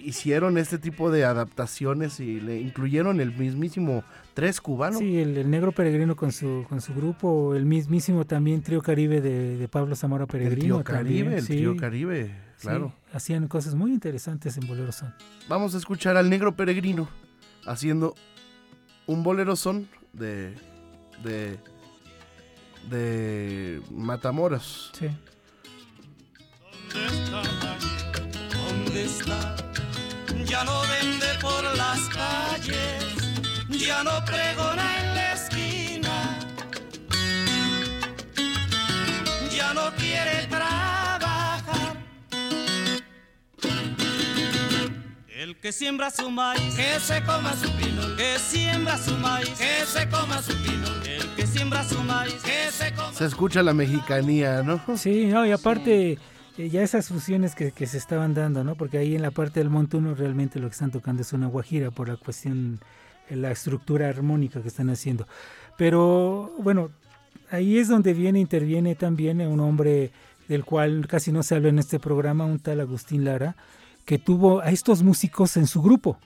hicieron 0.06 0.56
este 0.56 0.78
tipo 0.78 1.10
de 1.10 1.24
adaptaciones 1.24 2.20
y 2.20 2.40
le 2.40 2.60
incluyeron 2.60 3.20
el 3.20 3.32
mismísimo 3.36 4.04
Tres 4.34 4.60
Cubano. 4.60 4.98
Sí, 4.98 5.18
el, 5.18 5.36
el 5.36 5.50
Negro 5.50 5.72
Peregrino 5.72 6.14
con 6.14 6.30
su, 6.30 6.64
con 6.68 6.80
su 6.80 6.94
grupo, 6.94 7.54
el 7.56 7.66
mismísimo 7.66 8.24
también 8.24 8.62
Trío 8.62 8.80
Caribe 8.82 9.20
de, 9.20 9.56
de 9.56 9.68
Pablo 9.68 9.96
Zamora 9.96 10.24
el 10.24 10.28
Peregrino. 10.28 10.82
trío 10.82 10.84
Caribe, 10.84 11.18
también, 11.18 11.32
el 11.32 11.42
sí, 11.42 11.56
trío 11.56 11.76
Caribe, 11.76 12.34
sí, 12.56 12.62
claro. 12.62 12.92
hacían 13.12 13.48
cosas 13.48 13.74
muy 13.74 13.90
interesantes 13.92 14.56
en 14.56 14.68
Bolero 14.68 14.92
Son. 14.92 15.12
Vamos 15.48 15.74
a 15.74 15.78
escuchar 15.78 16.16
al 16.16 16.30
negro 16.30 16.54
peregrino 16.54 17.08
haciendo 17.66 18.14
un 19.06 19.22
bolero 19.24 19.56
son 19.56 19.88
de 20.12 20.54
de 21.24 21.58
de 22.90 23.80
Matamoros. 23.90 24.92
Sí. 24.96 25.08
¿Dónde 28.52 29.04
está? 29.04 29.56
Ya 30.48 30.64
no 30.64 30.80
vende 30.82 31.26
por 31.40 31.62
las 31.76 32.00
calles, 32.08 33.04
ya 33.68 34.02
no 34.04 34.24
pregona 34.24 35.00
en 35.00 35.14
la 35.14 35.32
esquina, 35.32 36.38
ya 39.50 39.74
no 39.74 39.92
quiere 39.96 40.46
trabajar. 40.48 41.96
El 45.28 45.56
que 45.60 45.72
siembra 45.72 46.10
su 46.10 46.30
maíz, 46.30 46.74
que 46.74 47.00
se 47.00 47.22
coma 47.24 47.52
su 47.54 47.70
pino. 47.72 48.16
Que 48.16 48.38
siembra 48.38 48.96
su 48.98 49.16
maíz, 49.16 49.50
que 49.50 49.84
se 49.84 50.08
coma 50.08 50.42
su 50.42 50.54
pino. 50.62 50.86
El 51.04 51.28
que 51.34 51.46
siembra 51.46 51.84
su 51.84 52.00
maíz, 52.02 52.34
que 52.44 52.70
se 52.70 52.94
coma 52.94 53.12
Se 53.12 53.24
escucha 53.26 53.62
la 53.62 53.74
mexicanía, 53.74 54.62
¿no? 54.62 54.80
Sí, 54.96 55.26
no, 55.26 55.44
y 55.44 55.50
aparte 55.50 56.18
ya 56.56 56.82
esas 56.82 57.08
fusiones 57.08 57.54
que, 57.54 57.86
se 57.86 57.98
estaban 57.98 58.34
dando, 58.34 58.64
¿no? 58.64 58.74
Porque 58.76 58.98
ahí 58.98 59.14
en 59.14 59.22
la 59.22 59.30
parte 59.30 59.60
del 59.60 59.70
montuno 59.70 60.14
realmente 60.14 60.58
lo 60.58 60.68
que 60.68 60.72
están 60.72 60.90
tocando 60.90 61.22
es 61.22 61.32
una 61.32 61.46
guajira 61.46 61.90
por 61.90 62.08
la 62.08 62.16
cuestión, 62.16 62.80
eh, 63.28 63.36
la 63.36 63.50
estructura 63.50 64.08
armónica 64.08 64.62
que 64.62 64.68
están 64.68 64.88
haciendo. 64.88 65.26
Pero 65.76 66.52
bueno, 66.58 66.90
ahí 67.50 67.78
es 67.78 67.88
donde 67.88 68.14
viene, 68.14 68.40
interviene 68.40 68.94
también 68.94 69.40
un 69.42 69.60
hombre 69.60 70.12
del 70.48 70.64
cual 70.64 71.06
casi 71.08 71.30
no 71.30 71.42
se 71.42 71.56
habla 71.56 71.68
en 71.68 71.78
este 71.78 71.98
programa, 71.98 72.46
un 72.46 72.58
tal 72.58 72.80
Agustín 72.80 73.24
Lara, 73.24 73.56
que 74.06 74.18
tuvo 74.18 74.60
a 74.60 74.70
estos 74.70 75.02
músicos 75.02 75.56
en 75.56 75.66
su 75.66 75.82
grupo. 75.82 76.18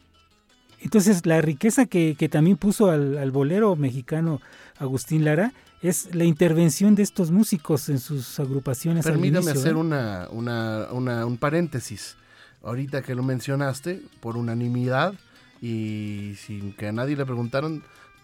Entonces, 0.80 1.26
la 1.26 1.40
riqueza 1.40 1.86
que, 1.86 2.14
que 2.16 2.28
también 2.28 2.56
puso 2.56 2.90
al, 2.90 3.18
al 3.18 3.30
bolero 3.32 3.74
mexicano 3.76 4.40
Agustín 4.78 5.24
Lara 5.24 5.52
es 5.82 6.14
la 6.14 6.24
intervención 6.24 6.94
de 6.94 7.02
estos 7.02 7.30
músicos 7.30 7.88
en 7.88 7.98
sus 7.98 8.38
agrupaciones. 8.38 9.06
al 9.06 9.12
Permítame 9.12 9.44
inicio, 9.44 9.60
hacer 9.60 9.72
¿eh? 9.72 9.76
una, 9.76 10.28
una, 10.30 10.88
una- 10.92 11.26
un 11.26 11.36
paréntesis. 11.38 12.16
Ahorita 12.62 13.00
que 13.02 13.14
lo 13.14 13.22
mencionaste, 13.22 14.02
por 14.20 14.36
unanimidad 14.36 15.14
y 15.62 16.34
sin 16.36 16.72
que 16.74 16.88
a 16.88 16.92
nadie 16.92 17.16
le 17.16 17.24
preguntaran, 17.24 17.82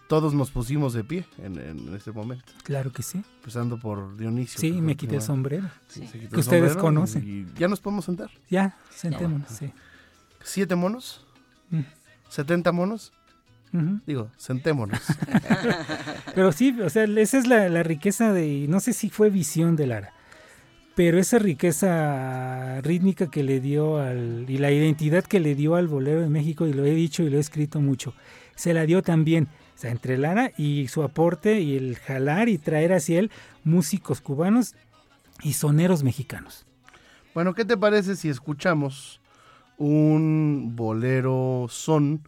todos 0.08 0.34
nos 0.34 0.50
pusimos 0.50 0.92
de 0.92 1.02
pie 1.04 1.24
en, 1.38 1.58
en 1.58 1.94
este 1.94 2.12
momento. 2.12 2.44
Claro 2.62 2.92
que 2.92 3.02
sí. 3.02 3.22
Empezando 3.38 3.78
por 3.78 4.16
Dionisio. 4.16 4.60
Sí, 4.60 4.72
me 4.80 4.96
quité 4.96 5.16
el 5.16 5.22
sombrero. 5.22 5.68
se 5.88 6.02
quitó 6.02 6.14
el 6.18 6.28
Que 6.28 6.40
ustedes 6.40 6.72
sombrero 6.72 6.80
conocen. 6.80 7.24
Y 7.54 7.58
ya 7.58 7.66
nos 7.68 7.80
podemos 7.80 8.04
sentar. 8.04 8.30
Ya, 8.50 8.76
sentémonos, 8.90 9.48
sí. 9.50 9.72
¿Siete 10.44 10.76
monos? 10.76 11.24
Mm. 11.70 11.80
¿70 12.30 12.72
monos? 12.72 13.12
Digo, 14.06 14.30
sentémonos. 14.36 15.00
Pero 16.34 16.52
sí, 16.52 16.76
o 16.80 16.90
sea, 16.90 17.04
esa 17.04 17.38
es 17.38 17.46
la, 17.46 17.68
la 17.68 17.82
riqueza 17.82 18.32
de, 18.32 18.66
no 18.68 18.80
sé 18.80 18.92
si 18.92 19.10
fue 19.10 19.30
visión 19.30 19.76
de 19.76 19.86
Lara, 19.86 20.12
pero 20.96 21.18
esa 21.18 21.38
riqueza 21.38 22.80
rítmica 22.80 23.30
que 23.30 23.42
le 23.42 23.60
dio 23.60 23.98
al, 23.98 24.46
y 24.48 24.56
la 24.56 24.72
identidad 24.72 25.24
que 25.24 25.40
le 25.40 25.54
dio 25.54 25.74
al 25.74 25.88
bolero 25.88 26.22
de 26.22 26.30
México, 26.30 26.66
y 26.66 26.72
lo 26.72 26.86
he 26.86 26.94
dicho 26.94 27.22
y 27.22 27.28
lo 27.28 27.36
he 27.36 27.40
escrito 27.40 27.82
mucho, 27.82 28.14
se 28.54 28.72
la 28.72 28.86
dio 28.86 29.02
también, 29.02 29.48
o 29.74 29.78
sea, 29.78 29.90
entre 29.90 30.16
Lara 30.16 30.52
y 30.56 30.88
su 30.88 31.02
aporte 31.02 31.60
y 31.60 31.76
el 31.76 31.96
jalar 31.96 32.48
y 32.48 32.56
traer 32.56 32.94
hacia 32.94 33.18
él 33.18 33.30
músicos 33.62 34.22
cubanos 34.22 34.74
y 35.42 35.52
soneros 35.52 36.02
mexicanos. 36.02 36.64
bueno, 37.34 37.52
¿qué 37.54 37.66
te 37.66 37.76
parece 37.76 38.16
si 38.16 38.30
escuchamos 38.30 39.20
un 39.76 40.72
bolero 40.76 41.66
son, 41.68 42.22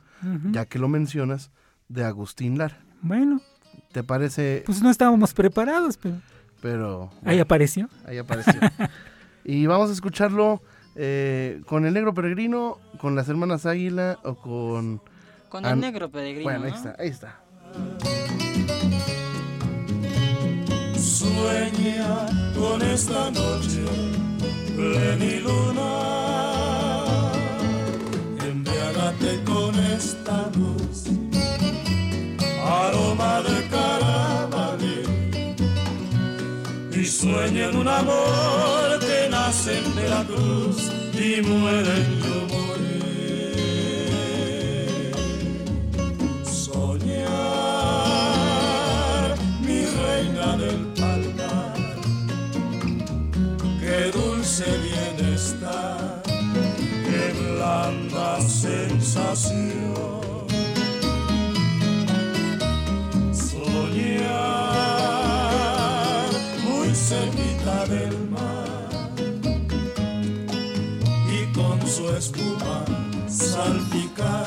Ya 0.50 0.66
que 0.66 0.78
lo 0.78 0.88
mencionas, 0.88 1.50
de 1.88 2.04
Agustín 2.04 2.58
Lara? 2.58 2.78
Bueno, 3.02 3.40
¿Te 3.92 4.02
parece? 4.04 4.62
pues 4.66 4.82
no 4.82 4.90
estábamos 4.90 5.32
preparados, 5.34 5.96
pero 5.96 6.16
Pero 6.60 7.10
ahí 7.24 7.38
apareció. 7.38 7.88
ahí 8.06 8.18
apareció. 8.18 8.54
y 9.44 9.66
vamos 9.66 9.90
a 9.90 9.92
escucharlo 9.92 10.60
eh, 10.96 11.62
con 11.66 11.86
el 11.86 11.94
negro 11.94 12.12
peregrino, 12.14 12.78
con 13.00 13.14
las 13.14 13.28
hermanas 13.28 13.64
Águila 13.66 14.18
o 14.24 14.34
con... 14.34 15.00
Con 15.48 15.64
el 15.64 15.80
negro 15.80 16.10
peregrino. 16.10 16.42
Bueno, 16.44 16.64
ahí 16.64 16.70
¿no? 16.72 16.76
está, 16.76 16.96
ahí 16.98 17.08
está. 17.08 17.40
Sueña 20.98 22.26
con 22.58 22.82
esta 22.82 23.30
noche 23.30 23.84
pleniluna. 24.76 25.90
Embriágate 28.46 29.44
con 29.44 29.67
esta 29.98 30.38
luz, 30.56 30.98
aroma 32.64 33.42
de 33.42 33.56
carabalí. 33.74 34.98
Y 36.92 37.04
sueña 37.04 37.64
en 37.70 37.76
un 37.76 37.88
amor 37.88 38.98
que 39.00 39.28
nace 39.28 39.78
en 39.78 39.86
Veracruz 39.96 40.78
y 41.14 41.42
muere 41.42 41.94
en 42.02 42.10
morir. 42.52 43.58
Soñar, 46.44 47.28
mi 49.66 49.80
reina 50.02 50.48
del 50.62 50.80
palmar, 50.98 51.76
qué 53.80 53.98
dulce 54.16 54.66
sensación. 59.08 59.78
Muy 66.64 66.94
cerquita 66.94 67.86
del 67.86 68.28
mar 68.30 68.88
y 71.30 71.52
con 71.52 71.80
su 71.86 72.08
espuma 72.10 72.84
salpicar 73.28 74.37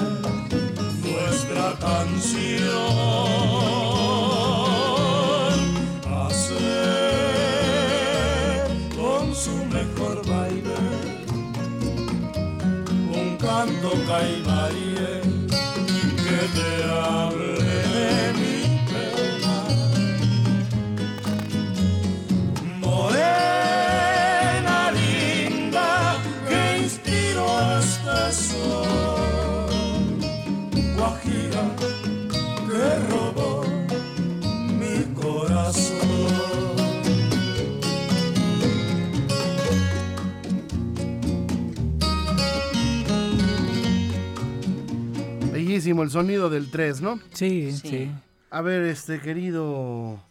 Bellísimo 45.92 46.04
el 46.04 46.10
sonido 46.10 46.50
del 46.50 46.72
3, 46.72 47.02
¿no? 47.02 47.20
Sí, 47.34 47.74
Sí. 47.74 47.90
sí. 47.90 48.12
A 48.50 48.62
ver, 48.62 48.84
este 48.84 49.20
querido 49.20 50.22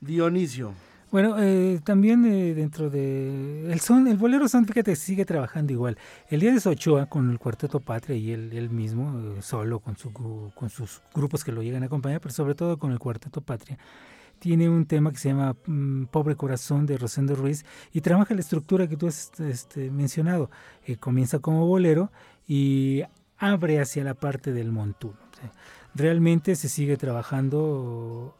Dionisio. 0.00 0.72
Bueno, 1.12 1.36
eh, 1.38 1.78
también 1.84 2.24
eh, 2.24 2.54
dentro 2.54 2.88
de 2.88 3.70
el 3.70 3.80
son, 3.80 4.08
el 4.08 4.16
bolero 4.16 4.48
son, 4.48 4.64
fíjate, 4.64 4.96
sigue 4.96 5.26
trabajando 5.26 5.74
igual. 5.74 5.98
El 6.30 6.40
día 6.40 6.54
de 6.54 6.60
Sochoa 6.60 7.04
con 7.04 7.30
el 7.30 7.38
Cuarteto 7.38 7.80
Patria 7.80 8.16
y 8.16 8.30
él, 8.30 8.50
él 8.54 8.70
mismo, 8.70 9.36
eh, 9.36 9.42
solo 9.42 9.80
con, 9.80 9.98
su, 9.98 10.10
con 10.54 10.70
sus 10.70 11.02
grupos 11.14 11.44
que 11.44 11.52
lo 11.52 11.62
llegan 11.62 11.82
a 11.82 11.86
acompañar, 11.86 12.22
pero 12.22 12.32
sobre 12.32 12.54
todo 12.54 12.78
con 12.78 12.90
el 12.92 12.98
Cuarteto 12.98 13.42
Patria, 13.42 13.76
tiene 14.38 14.70
un 14.70 14.86
tema 14.86 15.10
que 15.10 15.18
se 15.18 15.28
llama 15.28 15.54
mm, 15.66 16.04
Pobre 16.06 16.34
Corazón 16.34 16.86
de 16.86 16.96
Rosendo 16.96 17.34
Ruiz 17.34 17.66
y 17.92 18.00
trabaja 18.00 18.32
la 18.32 18.40
estructura 18.40 18.88
que 18.88 18.96
tú 18.96 19.06
has 19.06 19.38
este, 19.40 19.90
mencionado. 19.90 20.50
Eh, 20.86 20.96
comienza 20.96 21.40
como 21.40 21.66
bolero 21.66 22.10
y 22.48 23.02
abre 23.40 23.80
hacia 23.80 24.04
la 24.04 24.14
parte 24.14 24.52
del 24.52 24.70
montuno. 24.70 25.16
Realmente 25.94 26.54
se 26.54 26.68
sigue 26.68 26.96
trabajando 26.96 28.36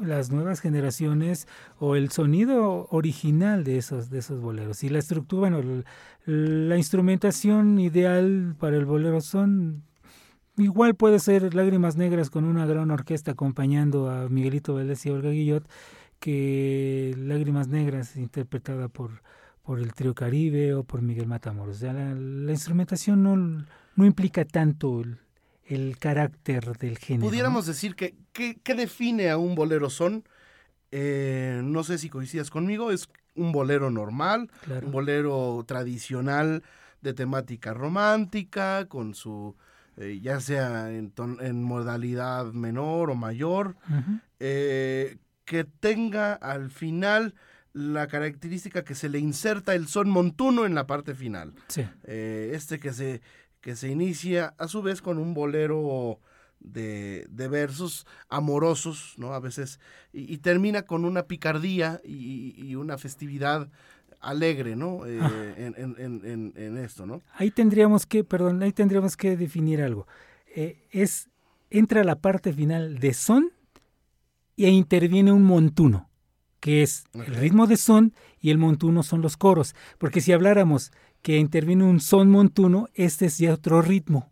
las 0.00 0.30
nuevas 0.30 0.60
generaciones 0.60 1.46
o 1.78 1.94
el 1.94 2.10
sonido 2.10 2.88
original 2.90 3.62
de 3.62 3.78
esos 3.78 4.10
de 4.10 4.18
esos 4.18 4.40
boleros 4.40 4.82
y 4.82 4.88
la 4.88 4.98
estructura 4.98 5.50
bueno 5.50 5.84
la 6.26 6.76
instrumentación 6.76 7.78
ideal 7.78 8.56
para 8.58 8.76
el 8.76 8.86
bolero 8.86 9.20
son 9.20 9.84
igual 10.56 10.96
puede 10.96 11.20
ser 11.20 11.54
lágrimas 11.54 11.96
negras 11.96 12.28
con 12.28 12.44
una 12.44 12.66
gran 12.66 12.90
orquesta 12.90 13.32
acompañando 13.32 14.10
a 14.10 14.28
Miguelito 14.28 14.74
Vélez 14.74 15.06
y 15.06 15.10
Olga 15.10 15.30
Guillot 15.30 15.68
que 16.18 17.14
lágrimas 17.16 17.68
negras 17.68 18.16
interpretada 18.16 18.88
por 18.88 19.22
por 19.62 19.78
el 19.78 19.94
trío 19.94 20.12
Caribe 20.12 20.74
o 20.74 20.82
por 20.82 21.02
Miguel 21.02 21.28
Matamoros 21.28 21.76
o 21.76 21.78
sea 21.78 21.92
la, 21.92 22.14
la 22.14 22.50
instrumentación 22.50 23.22
no 23.22 23.64
no 23.96 24.04
implica 24.06 24.44
tanto 24.44 25.00
el, 25.00 25.18
el 25.66 25.98
carácter 25.98 26.76
del 26.78 26.98
género 26.98 27.24
¿no? 27.24 27.30
Pudiéramos 27.30 27.66
decir 27.66 27.94
que, 27.94 28.14
¿qué, 28.32 28.74
define 28.74 29.30
a 29.30 29.36
un 29.38 29.54
bolero 29.54 29.90
son? 29.90 30.24
Eh, 30.90 31.60
no 31.64 31.82
sé 31.84 31.98
si 31.98 32.08
coincidas 32.08 32.50
conmigo, 32.50 32.90
es 32.90 33.08
un 33.34 33.50
bolero 33.52 33.90
normal, 33.90 34.50
Claro. 34.64 34.86
un 34.86 34.92
bolero 34.92 35.64
tradicional 35.66 36.62
de 37.02 37.14
temática 37.14 37.74
romántica, 37.74 38.86
con 38.86 39.14
su, 39.14 39.56
eh, 39.96 40.20
ya 40.22 40.40
sea 40.40 40.90
en, 40.92 41.10
ton- 41.10 41.38
en 41.40 41.62
modalidad 41.62 42.46
menor 42.52 43.10
o 43.10 43.14
mayor, 43.14 43.76
eh, 44.40 45.16
que 45.44 45.64
tenga 45.64 46.34
al 46.34 46.70
final 46.70 47.34
la 47.72 48.06
característica 48.06 48.84
que 48.84 48.94
se 48.94 49.08
le 49.08 49.18
inserta 49.18 49.74
el 49.74 49.88
son 49.88 50.08
montuno 50.08 50.64
en 50.64 50.74
la 50.76 50.86
parte 50.86 51.14
final. 51.14 51.54
sí 51.68 51.84
Eh, 52.04 52.52
este 52.54 52.78
que 52.78 52.92
se, 52.92 53.20
que 53.64 53.76
se 53.76 53.88
inicia 53.88 54.52
a 54.58 54.68
su 54.68 54.82
vez 54.82 55.00
con 55.00 55.16
un 55.16 55.32
bolero 55.32 56.20
de, 56.60 57.24
de 57.30 57.48
versos 57.48 58.06
amorosos, 58.28 59.14
¿no? 59.16 59.32
A 59.32 59.40
veces, 59.40 59.80
y, 60.12 60.30
y 60.34 60.36
termina 60.36 60.82
con 60.82 61.06
una 61.06 61.22
picardía 61.22 61.98
y, 62.04 62.52
y 62.62 62.74
una 62.74 62.98
festividad 62.98 63.70
alegre, 64.20 64.76
¿no? 64.76 65.06
Eh, 65.06 65.54
en, 65.56 65.74
en- 65.78 65.96
en- 65.98 66.24
en- 66.30 66.52
en 66.56 66.76
esto, 66.76 67.06
¿no? 67.06 67.22
Ahí 67.32 67.50
tendríamos 67.50 68.04
que, 68.04 68.22
perdón, 68.22 68.62
ahí 68.62 68.72
tendríamos 68.72 69.16
que 69.16 69.34
definir 69.34 69.80
algo. 69.80 70.06
Eh, 70.54 70.86
es 70.90 71.30
entra 71.70 72.04
la 72.04 72.16
parte 72.16 72.52
final 72.52 72.98
de 72.98 73.14
son 73.14 73.50
e 74.58 74.68
interviene 74.68 75.32
un 75.32 75.42
montuno, 75.42 76.10
que 76.60 76.82
es 76.82 77.04
el 77.14 77.34
ritmo 77.34 77.66
de 77.66 77.78
son 77.78 78.12
y 78.40 78.50
el 78.50 78.58
montuno 78.58 79.02
son 79.02 79.22
los 79.22 79.38
coros. 79.38 79.74
Porque 79.96 80.20
si 80.20 80.32
habláramos 80.34 80.92
que 81.24 81.38
interviene 81.38 81.84
un 81.84 82.00
son 82.00 82.30
montuno, 82.30 82.88
este 82.92 83.24
es 83.26 83.38
ya 83.38 83.54
otro 83.54 83.80
ritmo, 83.80 84.30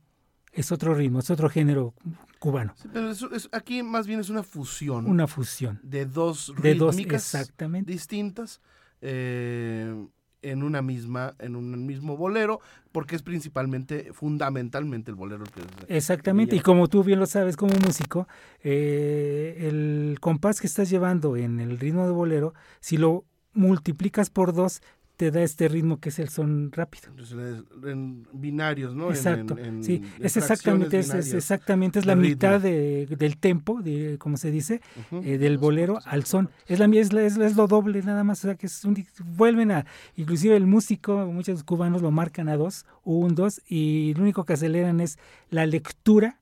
es 0.52 0.70
otro 0.72 0.94
ritmo, 0.94 1.20
es 1.20 1.30
otro 1.30 1.48
género 1.48 1.94
cubano, 2.38 2.74
Sí, 2.76 2.88
pero 2.92 3.10
eso 3.10 3.32
es- 3.32 3.48
aquí 3.52 3.82
más 3.82 4.06
bien 4.06 4.20
es 4.20 4.28
una 4.28 4.42
fusión. 4.42 5.06
Una 5.06 5.26
fusión. 5.26 5.80
De 5.82 6.04
dos 6.04 6.52
de 6.60 6.74
dos, 6.74 6.98
exactamente. 6.98 7.90
distintas 7.90 8.60
eh, 9.00 10.06
en 10.42 10.62
una 10.62 10.82
misma, 10.82 11.34
en 11.38 11.56
un 11.56 11.86
mismo 11.86 12.16
bolero, 12.16 12.60
porque 12.90 13.16
es 13.16 13.22
principalmente, 13.22 14.12
fundamentalmente 14.12 15.10
el 15.10 15.14
bolero 15.14 15.44
que 15.44 15.60
se- 15.86 15.96
Exactamente, 15.96 16.56
y 16.56 16.60
como 16.60 16.88
tú 16.88 17.02
bien 17.04 17.20
lo 17.20 17.26
sabes 17.26 17.56
como 17.56 17.74
músico, 17.76 18.28
eh, 18.62 19.56
el 19.68 20.18
compás 20.20 20.60
que 20.60 20.66
estás 20.66 20.90
llevando 20.90 21.36
en 21.36 21.58
el 21.58 21.78
ritmo 21.78 22.04
de 22.06 22.12
bolero, 22.12 22.52
si 22.80 22.96
lo 22.98 23.24
multiplicas 23.54 24.28
por 24.30 24.52
dos, 24.52 24.82
te 25.16 25.30
da 25.30 25.42
este 25.42 25.68
ritmo 25.68 26.00
que 26.00 26.08
es 26.08 26.18
el 26.18 26.28
son 26.30 26.72
rápido. 26.72 27.08
Entonces, 27.10 27.62
en 27.84 28.26
binarios, 28.32 28.94
¿no? 28.94 29.10
Exacto, 29.10 29.56
en- 29.58 29.64
en- 29.76 29.84
sí, 29.84 30.02
es 30.20 30.36
exactamente, 30.36 30.98
es, 30.98 31.32
exactamente, 31.34 31.98
es 31.98 32.06
la 32.06 32.14
ritmo. 32.14 32.28
mitad 32.28 32.60
de- 32.60 33.06
del 33.06 33.36
tempo, 33.36 33.82
de, 33.82 34.16
como 34.18 34.36
se 34.36 34.50
dice, 34.50 34.80
eh, 35.22 35.38
del 35.38 35.58
bolero 35.58 35.98
al 36.06 36.24
son. 36.24 36.50
Es, 36.66 36.78
la, 36.78 36.86
es, 36.86 37.12
la- 37.12 37.22
es, 37.22 37.36
es 37.36 37.56
lo 37.56 37.66
doble 37.68 38.02
nada 38.02 38.24
más, 38.24 38.40
o 38.44 38.48
sea 38.48 38.54
que 38.56 38.66
es 38.66 38.84
un, 38.84 38.96
vuelven 39.36 39.70
a, 39.70 39.86
inclusive 40.16 40.56
el 40.56 40.66
músico, 40.66 41.26
muchos 41.26 41.62
cubanos 41.62 42.02
lo 42.02 42.10
marcan 42.10 42.48
a 42.48 42.56
dos, 42.56 42.84
un, 43.04 43.34
dos, 43.34 43.60
y 43.68 44.14
lo 44.14 44.22
único 44.22 44.44
que 44.44 44.54
aceleran 44.54 45.00
es 45.00 45.18
la 45.50 45.66
lectura 45.66 46.40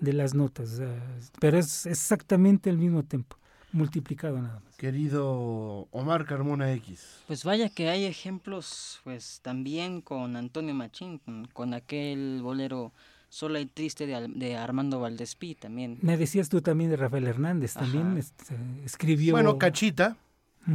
de 0.00 0.12
las 0.12 0.34
notas, 0.34 0.80
pero 1.40 1.58
es 1.58 1.86
exactamente 1.86 2.68
el 2.70 2.78
mismo 2.78 3.04
tempo, 3.04 3.36
multiplicado 3.72 4.40
nada 4.40 4.60
más. 4.64 4.76
Querido 4.76 5.88
Omar 5.90 6.24
Carmona 6.26 6.72
X. 6.72 7.22
Pues 7.26 7.44
vaya 7.44 7.68
que 7.68 7.88
hay 7.88 8.04
ejemplos, 8.04 9.00
pues 9.04 9.40
también 9.42 10.00
con 10.00 10.36
Antonio 10.36 10.74
Machín, 10.74 11.18
con, 11.18 11.46
con 11.46 11.74
aquel 11.74 12.40
bolero 12.42 12.92
Sola 13.28 13.60
y 13.60 13.66
Triste 13.66 14.06
de, 14.06 14.14
Al- 14.14 14.38
de 14.38 14.56
Armando 14.56 15.00
Valdespí 15.00 15.54
también. 15.54 15.98
Me 16.00 16.16
decías 16.16 16.48
tú 16.48 16.62
también 16.62 16.90
de 16.90 16.96
Rafael 16.96 17.26
Hernández, 17.26 17.74
también 17.74 18.16
este, 18.16 18.56
escribió... 18.84 19.32
Bueno, 19.34 19.58
Cachita. 19.58 20.16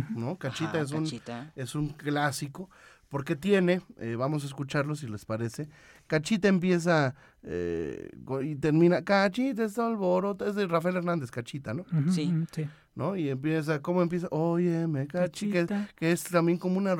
¿no? 0.10 0.38
Cachita 0.38 0.70
Ajá, 0.70 0.82
es 0.82 0.92
un 0.92 1.04
Cachita. 1.04 1.52
es 1.56 1.76
un 1.76 1.90
clásico 1.90 2.70
porque 3.10 3.36
tiene, 3.36 3.82
eh, 4.00 4.16
vamos 4.16 4.44
a 4.44 4.48
escucharlo 4.48 4.96
si 4.96 5.08
les 5.08 5.24
parece. 5.26 5.68
Cachita 6.14 6.48
empieza 6.48 7.16
eh, 7.42 8.12
y 8.44 8.54
termina 8.56 9.04
Cachita 9.04 9.64
está 9.66 9.88
alboroto, 9.88 10.46
es 10.48 10.54
de 10.56 10.68
Rafael 10.68 10.98
Hernández, 10.98 11.32
Cachita, 11.32 11.74
¿no? 11.74 11.86
Sí. 12.12 12.32
sí. 12.54 12.68
¿No? 12.94 13.16
Y 13.16 13.30
empieza, 13.30 13.82
¿cómo 13.82 14.04
empieza? 14.04 14.28
Óyeme, 14.30 15.08
Cachi, 15.08 15.50
que, 15.50 15.66
Cachita. 15.66 15.90
que 15.96 16.12
es 16.12 16.24
también 16.26 16.60
como 16.60 16.78
una 16.78 16.96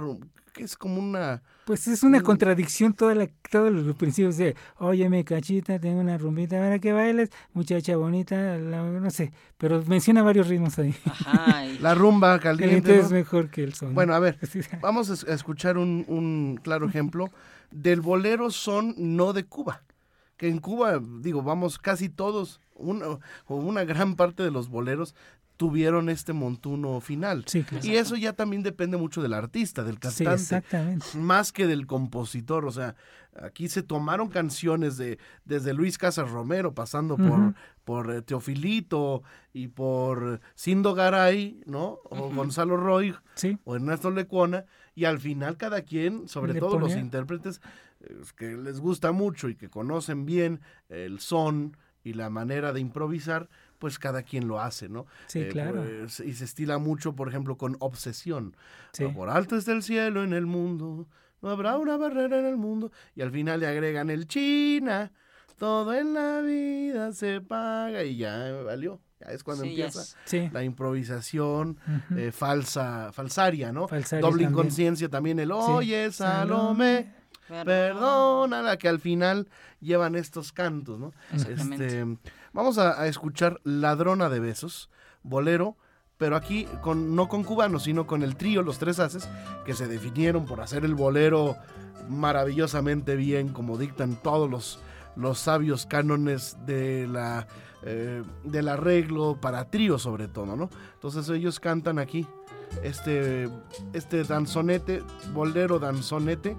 que 0.52 0.64
es 0.64 0.76
como 0.76 1.00
una 1.00 1.42
Pues 1.66 1.88
es 1.88 2.02
una 2.04 2.22
contradicción 2.22 2.94
toda 2.94 3.14
la, 3.16 3.28
todos 3.52 3.72
los 3.72 3.96
principios 3.96 4.38
de, 4.38 4.56
óyeme 4.78 5.24
cachita, 5.24 5.78
tengo 5.80 6.00
una 6.00 6.18
rumbita 6.18 6.58
para 6.58 6.78
que 6.80 6.92
bailes, 6.94 7.30
muchacha 7.54 7.96
bonita, 7.98 8.58
la- 8.58 8.84
no 8.84 9.10
sé, 9.12 9.32
pero 9.60 9.84
menciona 9.86 10.22
varios 10.24 10.48
ritmos 10.48 10.78
ahí. 10.80 10.96
Ajá, 11.06 11.66
y- 11.68 11.78
la 11.80 11.94
rumba 11.96 12.40
caliente. 12.40 12.98
Es 13.00 13.12
mejor 13.12 13.50
que 13.50 13.64
el 13.64 13.74
son. 13.76 13.94
Bueno, 13.94 14.14
a 14.16 14.20
ver, 14.20 14.38
Vamos 14.82 15.10
a 15.12 15.14
es- 15.14 15.28
a 15.28 15.34
escuchar 15.34 15.78
un, 15.78 16.06
un 16.08 16.60
claro 16.64 16.88
ejemplo 16.88 17.30
del 17.74 18.02
bolero 18.02 18.52
son 18.52 18.94
no 18.98 19.34
de 19.34 19.46
Cuba. 19.46 19.84
Que 20.38 20.48
en 20.50 20.60
Cuba, 20.60 21.00
digo, 21.22 21.42
vamos, 21.44 21.78
casi 21.78 22.10
todos, 22.10 22.60
una, 22.76 23.06
o 23.46 23.56
una 23.56 23.84
gran 23.84 24.16
parte 24.16 24.44
de 24.44 24.52
los 24.52 24.68
boleros 24.70 25.16
tuvieron 25.58 26.10
este 26.10 26.34
montuno 26.34 27.00
final. 27.00 27.44
Sí, 27.48 27.64
claro. 27.64 27.86
Y 27.86 27.96
eso 27.96 28.16
ya 28.16 28.34
también 28.34 28.64
depende 28.64 28.98
mucho 28.98 29.22
del 29.22 29.34
artista, 29.34 29.84
del 29.84 29.96
Sí, 29.96 30.00
cantante, 30.02 30.34
exactamente. 30.34 31.06
más 31.18 31.52
que 31.54 31.68
del 31.68 31.86
compositor. 31.86 32.66
O 32.66 32.72
sea, 32.72 32.96
aquí 33.42 33.70
se 33.70 33.84
tomaron 33.84 34.30
canciones 34.30 34.98
de 34.98 35.20
desde 35.46 35.74
Luis 35.74 35.98
Casas 36.00 36.32
Romero, 36.32 36.74
pasando 36.74 37.16
por, 37.18 37.54
por 37.86 38.12
eh, 38.12 38.22
Teofilito 38.24 39.22
y 39.54 39.68
por 39.68 40.42
Cindo 40.56 40.96
Garay, 40.96 41.62
¿no? 41.66 42.00
O. 42.10 42.30
Gonzalo 42.34 42.76
Roy 42.76 43.16
Sí, 43.36 43.58
o 43.64 43.76
Ernesto 43.76 44.10
Lecuona, 44.12 44.66
y 44.96 45.06
al 45.06 45.20
final 45.20 45.58
cada 45.58 45.82
quien, 45.82 46.28
sobre 46.28 46.54
todo 46.60 46.80
los 46.80 46.96
intérpretes 46.96 47.62
eh, 48.02 48.22
que 48.36 48.56
les 48.58 48.80
gusta 48.80 49.12
mucho 49.12 49.50
y 49.50 49.56
que 49.56 49.70
conocen 49.70 50.26
bien 50.26 50.62
el 50.90 51.20
son 51.20 51.78
y 52.04 52.14
la 52.14 52.30
manera 52.30 52.74
de 52.74 52.82
improvisar, 52.82 53.50
pues 53.80 53.98
cada 53.98 54.24
quien 54.24 54.48
lo 54.48 54.60
hace, 54.60 54.90
¿no? 54.90 55.06
sí, 55.28 55.40
Eh, 55.40 55.50
claro. 55.50 55.84
pues, 55.84 56.20
y 56.20 56.34
se 56.34 56.46
estila 56.46 56.78
mucho, 56.78 57.16
por 57.16 57.30
ejemplo, 57.30 57.58
con 57.58 57.78
obsesión. 57.80 58.56
Sí. 58.92 59.08
Por 59.08 59.30
alto 59.30 59.56
está 59.56 59.72
el 59.72 59.84
cielo 59.84 60.24
en 60.24 60.34
el 60.34 60.46
mundo, 60.46 61.08
no 61.42 61.50
habrá 61.50 61.78
una 61.78 61.98
barrera 61.98 62.40
en 62.40 62.46
el 62.46 62.58
mundo. 62.58 62.92
Y 63.16 63.22
al 63.22 63.32
final 63.32 63.60
le 63.62 63.68
agregan 63.68 64.10
el 64.10 64.28
China, 64.28 65.12
todo 65.58 65.94
en 65.94 66.14
la 66.14 66.42
vida 66.42 67.12
se 67.14 67.42
paga 67.42 68.04
y 68.04 68.18
ya 68.18 68.52
valió. 68.64 69.00
Ya 69.26 69.34
es 69.34 69.44
cuando 69.44 69.64
sí, 69.64 69.70
empieza 69.70 70.18
la 70.52 70.64
improvisación 70.64 71.78
eh, 72.16 72.32
falsa, 72.32 73.12
falsaria, 73.12 73.72
¿no? 73.72 73.88
Falsaria 73.88 74.26
Doble 74.26 74.44
inconsciencia 74.44 75.10
también 75.10 75.40
el 75.40 75.52
oye 75.52 76.12
Salomé, 76.12 77.14
perdónala, 77.48 78.78
que 78.78 78.90
al 78.90 79.00
final 79.00 79.48
llevan 79.80 80.16
estos 80.16 80.52
cantos, 80.52 81.00
¿no? 81.00 81.14
Este, 81.34 82.06
vamos 82.54 82.78
a, 82.78 83.02
a 83.02 83.08
escuchar 83.08 83.60
Ladrona 83.64 84.30
de 84.30 84.40
Besos, 84.40 84.90
bolero, 85.24 85.78
pero 86.18 86.36
aquí 86.36 86.68
con, 86.82 87.16
no 87.16 87.28
con 87.28 87.44
cubanos, 87.44 87.84
sino 87.84 88.08
con 88.08 88.24
el 88.24 88.36
trío, 88.36 88.62
los 88.62 88.80
tres 88.80 89.00
haces, 89.00 89.28
que 89.66 89.74
se 89.74 89.88
definieron 89.88 90.46
por 90.46 90.62
hacer 90.62 90.86
el 90.86 90.96
bolero 90.96 91.58
maravillosamente 92.10 93.16
bien, 93.16 93.50
como 93.50 93.78
dictan 93.78 94.16
todos 94.16 94.50
los, 94.50 94.80
los 95.16 95.40
sabios 95.40 95.86
cánones 95.86 96.58
de 96.66 97.08
la, 97.08 97.48
eh, 97.86 98.24
del 98.44 98.70
arreglo 98.70 99.38
para 99.40 99.70
trío 99.70 100.00
sobre 100.00 100.28
todo, 100.28 100.56
¿no? 100.56 100.70
Entonces 100.96 101.28
ellos 101.30 101.60
cantan 101.60 102.00
aquí 102.00 102.28
este, 102.82 103.50
este 103.94 104.24
danzonete, 104.24 105.04
bolero 105.34 105.80
danzonete, 105.80 106.56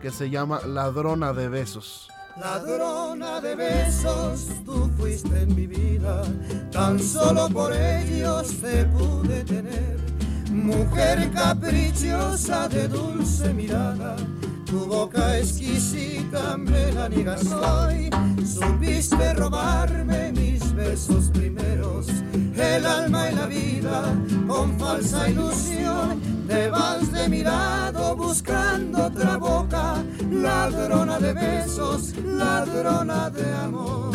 que 0.00 0.10
se 0.10 0.30
llama 0.30 0.60
Ladrona 0.66 1.32
de 1.32 1.48
Besos. 1.48 2.08
Ladrona 2.38 3.40
de 3.40 3.54
besos, 3.54 4.48
tú 4.66 4.90
fuiste 4.98 5.40
en 5.40 5.54
mi 5.54 5.66
vida, 5.66 6.22
tan 6.70 7.00
solo 7.00 7.48
por 7.48 7.72
ellos 7.72 8.60
te 8.60 8.84
pude 8.84 9.42
tener. 9.44 9.96
Mujer 10.52 11.30
caprichosa 11.32 12.68
de 12.68 12.88
dulce 12.88 13.54
mirada, 13.54 14.16
tu 14.76 14.86
boca 14.86 15.38
exquisita 15.38 16.56
me 16.58 16.92
la 16.92 17.08
niegas 17.08 17.46
hoy. 17.50 18.10
Supiste 18.44 19.32
robarme 19.34 20.32
mis 20.32 20.74
besos 20.74 21.30
primeros, 21.30 22.06
el 22.54 22.84
alma 22.86 23.30
y 23.30 23.34
la 23.34 23.46
vida, 23.46 24.14
con 24.46 24.78
falsa 24.78 25.30
ilusión. 25.30 26.20
Te 26.46 26.68
vas 26.68 27.10
de 27.10 27.28
mi 27.28 27.42
lado 27.42 28.16
buscando 28.16 29.06
otra 29.06 29.36
boca, 29.38 30.04
ladrona 30.30 31.18
de 31.18 31.32
besos, 31.32 32.14
ladrona 32.24 33.30
de 33.30 33.54
amor. 33.54 34.14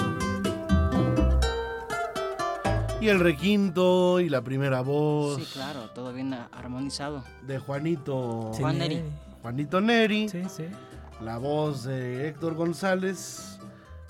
Y 3.01 3.07
el 3.07 3.19
requinto 3.19 4.19
y 4.19 4.29
la 4.29 4.41
primera 4.43 4.81
voz 4.81 5.39
Sí, 5.39 5.47
claro, 5.53 5.89
todo 5.95 6.13
bien 6.13 6.35
armonizado. 6.51 7.23
de 7.47 7.57
Juanito, 7.57 8.51
Juan 8.59 8.77
Neri. 8.77 9.01
Juanito 9.41 9.81
Neri, 9.81 10.29
Sí, 10.29 10.43
sí. 10.49 10.63
la 11.23 11.37
voz 11.37 11.83
de 11.83 12.27
Héctor 12.27 12.55
González, 12.55 13.59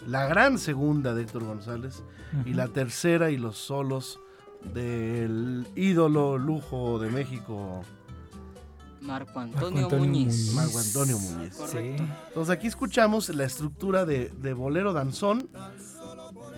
la 0.05 0.25
gran 0.27 0.57
segunda 0.57 1.13
de 1.13 1.23
Héctor 1.23 1.43
González, 1.45 2.03
y 2.45 2.53
la 2.53 2.67
tercera 2.67 3.29
y 3.31 3.37
los 3.37 3.57
solos 3.57 4.19
del 4.73 5.67
ídolo 5.75 6.37
lujo 6.37 6.99
de 6.99 7.09
México, 7.09 7.81
Marco 9.01 9.39
Antonio, 9.39 9.83
Antonio 9.85 10.05
Muñiz. 10.05 10.27
Muñiz. 10.27 10.53
Marco 10.53 10.77
Antonio 10.79 11.17
Muñiz. 11.17 11.55
Correcto. 11.55 12.03
Sí. 12.03 12.09
Entonces 12.27 12.53
aquí 12.55 12.67
escuchamos 12.67 13.29
la 13.29 13.45
estructura 13.45 14.05
de, 14.05 14.29
de 14.37 14.53
bolero 14.53 14.93
danzón, 14.93 15.49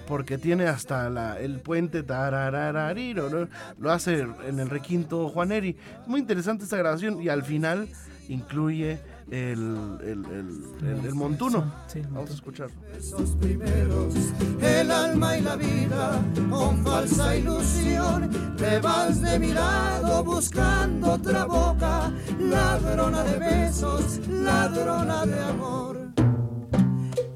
porque 0.08 0.38
tiene 0.38 0.66
hasta 0.68 1.10
la- 1.10 1.40
el 1.40 1.62
puente 1.62 2.04
tarararariro, 2.04 3.30
¿no? 3.30 3.48
lo 3.80 3.92
hace 3.92 4.28
en 4.46 4.60
el 4.60 4.70
requinto 4.70 5.30
Juaneri. 5.30 5.78
Es 6.02 6.08
muy 6.08 6.20
interesante 6.20 6.66
esta 6.66 6.76
grabación 6.78 7.22
y 7.22 7.30
al 7.30 7.44
final 7.44 7.88
incluye 8.34 9.00
el, 9.32 9.98
el- 10.04 10.26
el- 10.26 10.88
el- 10.90 11.06
el 11.06 11.16
montuno. 11.16 11.64
Sí, 11.88 12.00
el 12.00 12.08
Vamos 12.08 12.32
a 12.32 12.34
escuchar. 12.34 12.70
Esos 12.98 13.32
primeros, 13.36 14.14
el 14.62 14.92
alma 14.92 15.38
y 15.38 15.42
la 15.42 15.56
vida, 15.56 16.22
con 16.50 16.84
falsa 16.84 17.36
ilusión, 17.36 18.30
te 18.58 18.80
vas 18.80 19.22
de 19.22 19.40
mi 19.40 19.54
lado 19.54 20.24
buscando 20.24 21.14
otra 21.14 21.46
boca, 21.46 22.12
ladrona 22.40 23.24
de 23.24 23.38
besos, 23.40 24.20
ladrona 24.28 25.26
de 25.26 25.40
amor. 25.40 25.94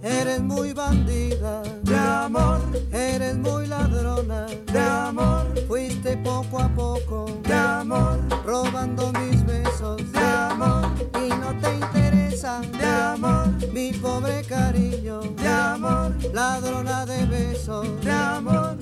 Eres 0.08 0.42
muy 0.42 0.72
bandida. 0.72 1.62
De 1.84 1.98
amor, 1.98 2.62
eres 2.94 3.36
muy 3.36 3.68
ladrona. 3.68 4.46
De 4.72 4.80
amor. 4.80 5.46
Fuiste 5.68 6.16
poco 6.18 6.60
a 6.60 6.70
poco. 6.70 7.26
De 7.44 7.54
amor, 7.54 8.18
robando 8.46 9.12
mis 9.20 9.46
besos. 9.46 9.98
De 10.14 10.20
amor. 10.20 10.86
Y 11.14 11.28
no 11.28 11.54
te 11.60 11.74
interesa. 11.74 12.62
De 12.80 12.86
amor, 12.86 13.48
mi 13.74 13.92
pobre 13.92 14.44
cariño. 14.44 15.20
De 15.20 15.48
amor. 15.48 16.16
Ladrona 16.34 17.06
de 17.06 17.26
besos. 17.26 18.00
De 18.02 18.12
amor. 18.12 18.78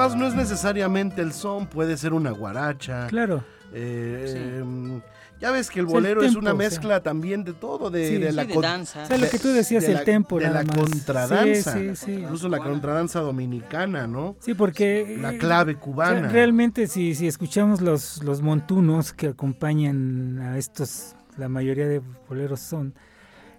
Además 0.00 0.16
no 0.16 0.26
es 0.26 0.34
necesariamente 0.34 1.22
el 1.22 1.32
son, 1.32 1.66
puede 1.66 1.96
ser 1.96 2.12
una 2.12 2.30
guaracha. 2.30 3.06
Claro. 3.08 3.44
eh, 3.72 4.58
em, 4.60 5.00
ya 5.40 5.50
ves 5.50 5.68
que 5.70 5.80
el 5.80 5.86
Es 5.86 5.90
el 5.90 5.94
bolero 5.94 6.22
es 6.22 6.34
una 6.36 6.52
o 6.54 6.56
sea. 6.56 6.68
mezcla 6.68 7.02
también 7.02 7.44
de 7.44 7.52
todo, 7.52 7.90
de, 7.90 8.08
Sí. 8.08 8.16
de 8.18 8.30
Sí, 8.30 8.36
la 8.36 8.44
de 8.44 8.54
con- 8.54 8.62
danza. 8.62 9.02
O 9.02 9.06
sea, 9.06 9.18
lo 9.18 9.28
que 9.28 9.38
tú 9.38 9.48
decías, 9.48 9.82
de 9.84 9.88
el 9.90 9.94
la- 9.98 10.04
tempo, 10.04 10.38
de 10.38 10.48
la 10.48 10.62
más. 10.62 10.76
contradanza, 10.76 11.72
Sí, 11.74 11.88
sí, 11.90 11.96
sí. 11.96 12.12
incluso 12.22 12.48
la 12.48 12.58
contradanza 12.58 13.20
dominicana, 13.20 14.06
¿no? 14.06 14.36
Sí, 14.40 14.54
porque... 14.54 15.18
La 15.20 15.36
clave 15.36 15.72
o 15.72 15.74
sea, 15.74 15.82
cubana. 15.82 16.28
realmente, 16.28 16.86
si, 16.86 17.14
si 17.14 17.26
escuchamos 17.26 17.80
los, 17.82 18.22
los 18.22 18.40
montunos 18.40 19.12
que 19.12 19.26
acompañan 19.28 20.38
a 20.38 20.56
estos, 20.58 21.16
la 21.36 21.48
mayoría 21.50 21.86
de 21.86 22.00
boleros 22.28 22.60
son, 22.60 22.94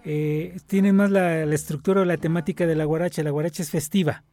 eh, 0.04 0.58
tienen 0.68 0.96
más 0.96 1.12
la, 1.12 1.46
la 1.46 1.54
estructura 1.56 2.02
o 2.02 2.06
la 2.06 2.18
temática 2.18 2.66
de 2.66 2.76
la 2.76 2.86
guaracha. 2.86 3.22
La 3.24 3.30
guaracha 3.32 3.62
es 3.62 3.70
festiva. 3.70 4.24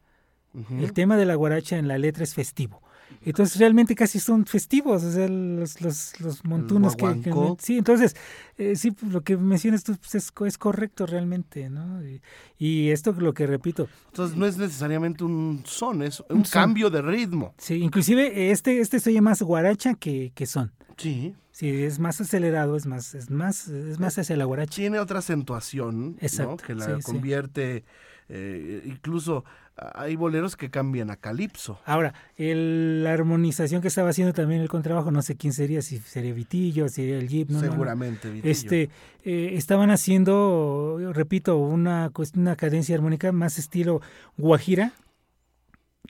Ujú. 0.55 0.77
El 0.77 0.93
tema 0.93 1.17
de 1.17 1.25
la 1.25 1.35
guaracha 1.35 1.77
en 1.77 1.87
la 1.87 1.97
letra 1.97 2.23
es 2.23 2.33
festivo. 2.33 2.81
Entonces 3.23 3.59
realmente 3.59 3.95
casi 3.95 4.19
son 4.19 4.45
festivos, 4.45 5.03
o 5.03 5.11
sea, 5.11 5.27
los, 5.27 5.79
los, 5.81 6.19
los 6.19 6.43
montunos 6.45 6.95
que, 6.95 7.05
que-. 7.21 7.55
Sí, 7.59 7.77
entonces, 7.77 8.15
eh, 8.57 8.75
sí, 8.75 8.91
pues, 8.91 9.11
lo 9.11 9.21
que 9.21 9.37
mencionas 9.37 9.83
tú 9.83 9.95
pues, 9.95 10.15
es, 10.15 10.31
es 10.45 10.57
correcto 10.57 11.05
realmente, 11.05 11.69
¿no? 11.69 12.03
Y, 12.03 12.21
y 12.57 12.89
esto 12.89 13.11
lo 13.13 13.33
que 13.33 13.45
repito, 13.47 13.87
Entonces 14.07 14.35
no 14.37 14.45
es 14.45 14.57
necesariamente 14.57 15.23
un 15.23 15.61
son, 15.65 16.01
es 16.03 16.19
un, 16.29 16.37
Un 16.39 16.45
son. 16.45 16.61
cambio 16.61 16.89
de 16.89 17.01
ritmo. 17.01 17.53
sí, 17.57 17.75
inclusive 17.75 18.51
este, 18.51 18.79
este 18.79 18.99
se 18.99 19.09
oye 19.11 19.21
más 19.21 19.41
guaracha 19.41 19.93
que, 19.95 20.31
que 20.35 20.45
son. 20.45 20.71
Sí. 20.97 21.35
Sí, 21.51 21.69
es 21.69 21.99
más 21.99 22.19
acelerado, 22.19 22.75
es 22.75 22.85
más, 22.85 23.15
es 23.15 23.29
más, 23.29 23.69
es 23.69 23.97
más 23.99 24.17
hacia 24.17 24.35
la 24.35 24.43
guaracha. 24.45 24.75
Tiene 24.75 24.99
otra 24.99 25.19
acentuación, 25.19 26.11
¿no? 26.11 26.17
Exacto, 26.19 26.57
Que 26.65 26.75
la 26.75 26.85
sí, 26.85 26.91
sí. 26.97 27.01
convierte, 27.03 27.85
eh, 28.27 28.81
incluso 28.85 29.45
hay 29.77 30.15
boleros 30.15 30.55
que 30.55 30.69
cambian 30.69 31.09
a 31.11 31.17
calipso. 31.17 31.79
Ahora, 31.85 32.13
el- 32.37 33.03
la 33.03 33.11
armonización 33.13 33.81
que 33.81 33.89
estaba 33.89 34.09
haciendo 34.09 34.33
también 34.33 34.61
el 34.61 34.69
contrabajo, 34.69 35.11
no 35.11 35.21
sé 35.21 35.35
quién 35.35 35.51
sería, 35.53 35.81
si 35.81 35.97
sería 35.99 36.33
Vitillo, 36.33 36.87
si 36.87 36.95
sería 36.95 37.17
el 37.17 37.27
Jeep, 37.27 37.49
no, 37.49 37.59
no, 37.59 37.65
no. 37.65 37.71
seguramente. 37.71 38.29
Vitillo. 38.29 38.49
Este, 38.51 38.89
eh, 39.25 39.49
estaban 39.53 39.91
haciendo, 39.91 40.97
repito, 41.13 41.57
una, 41.57 42.11
una 42.35 42.55
cadencia 42.55 42.95
armónica 42.95 43.31
más 43.31 43.57
estilo 43.57 44.01
guajira 44.37 44.93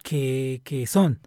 que, 0.04 0.62
que 0.64 0.86
son. 0.88 1.20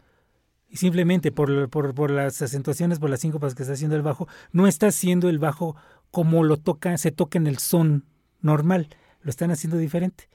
Y 0.70 0.76
simplemente 0.76 1.32
por, 1.32 1.68
por, 1.70 1.94
por 1.94 2.10
las 2.10 2.40
acentuaciones, 2.42 2.98
por 2.98 3.10
las 3.10 3.20
síncopas 3.20 3.54
que 3.54 3.62
está 3.62 3.72
haciendo 3.72 3.96
el 3.96 4.02
bajo, 4.02 4.28
no 4.52 4.66
está 4.66 4.88
haciendo 4.88 5.28
el 5.28 5.38
bajo 5.38 5.76
como 6.10 6.44
lo 6.44 6.56
toca, 6.58 6.96
se 6.98 7.10
toca 7.10 7.38
en 7.38 7.46
el 7.46 7.58
son 7.58 8.04
normal, 8.40 8.88
lo 9.22 9.30
están 9.30 9.50
haciendo 9.50 9.78
diferente. 9.78 10.28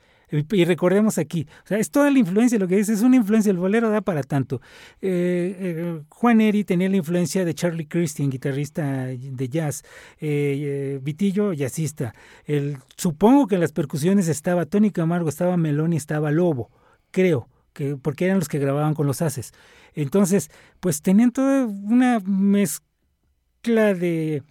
Y 0.52 0.66
recordemos 0.66 1.20
aquí, 1.20 1.48
o 1.64 1.68
sea, 1.68 1.78
es 1.78 1.92
toda 1.92 2.10
la 2.10 2.18
influencia, 2.18 2.58
lo 2.58 2.68
que 2.68 2.78
dice, 2.78 2.94
es 2.94 3.02
una 3.02 3.18
influencia, 3.18 3.52
el 3.52 3.58
bolero 3.58 3.90
da 3.92 4.02
para 4.02 4.24
tanto. 4.24 4.62
Eh, 5.00 5.56
eh, 5.60 6.02
Juan 6.10 6.42
Eri 6.42 6.64
tenía 6.64 6.90
la 6.90 6.98
influencia 6.98 7.46
de 7.46 7.54
Charlie 7.54 7.88
Christian, 7.88 8.32
guitarrista 8.32 9.06
de 9.06 9.50
jazz, 9.50 9.84
eh, 10.20 10.96
eh, 10.96 11.00
Vitillo, 11.04 11.54
jazzista. 11.54 12.16
El, 12.46 12.78
supongo 12.98 13.46
que 13.46 13.56
en 13.56 13.62
las 13.62 13.74
percusiones 13.74 14.28
estaba 14.28 14.66
Tony 14.66 14.90
Camargo, 14.90 15.30
estaba 15.30 15.56
Meloni, 15.56 15.98
estaba 15.98 16.32
Lobo, 16.32 16.72
creo, 17.12 17.48
que, 17.74 17.96
porque 17.96 18.26
eran 18.26 18.40
los 18.40 18.48
que 18.48 18.58
grababan 18.58 18.96
con 18.96 19.06
los 19.06 19.22
haces. 19.22 19.54
Entonces, 19.94 20.50
pues 20.80 21.04
tenían 21.04 21.32
toda 21.32 21.66
una 21.66 22.20
mezcla 22.22 23.94
de, 23.94 24.42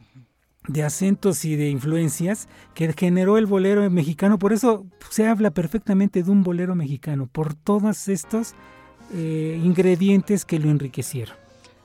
de 0.68 0.85
acentos 0.85 1.44
y 1.44 1.57
de 1.57 1.68
influencias 1.70 2.48
que 2.75 2.92
generó 2.92 3.37
el 3.38 3.46
bolero 3.46 3.88
mexicano. 3.90 4.38
Por 4.38 4.53
eso 4.53 4.87
se 5.11 5.27
habla 5.27 5.51
perfectamente 5.51 6.22
de 6.22 6.31
un 6.31 6.42
bolero 6.42 6.75
mexicano, 6.75 7.27
por 7.27 7.55
todos 7.55 8.09
estos 8.09 8.55
eh, 9.12 9.61
ingredientes 9.62 10.44
que 10.44 10.59
lo 10.59 10.70
enriquecieron. 10.70 11.37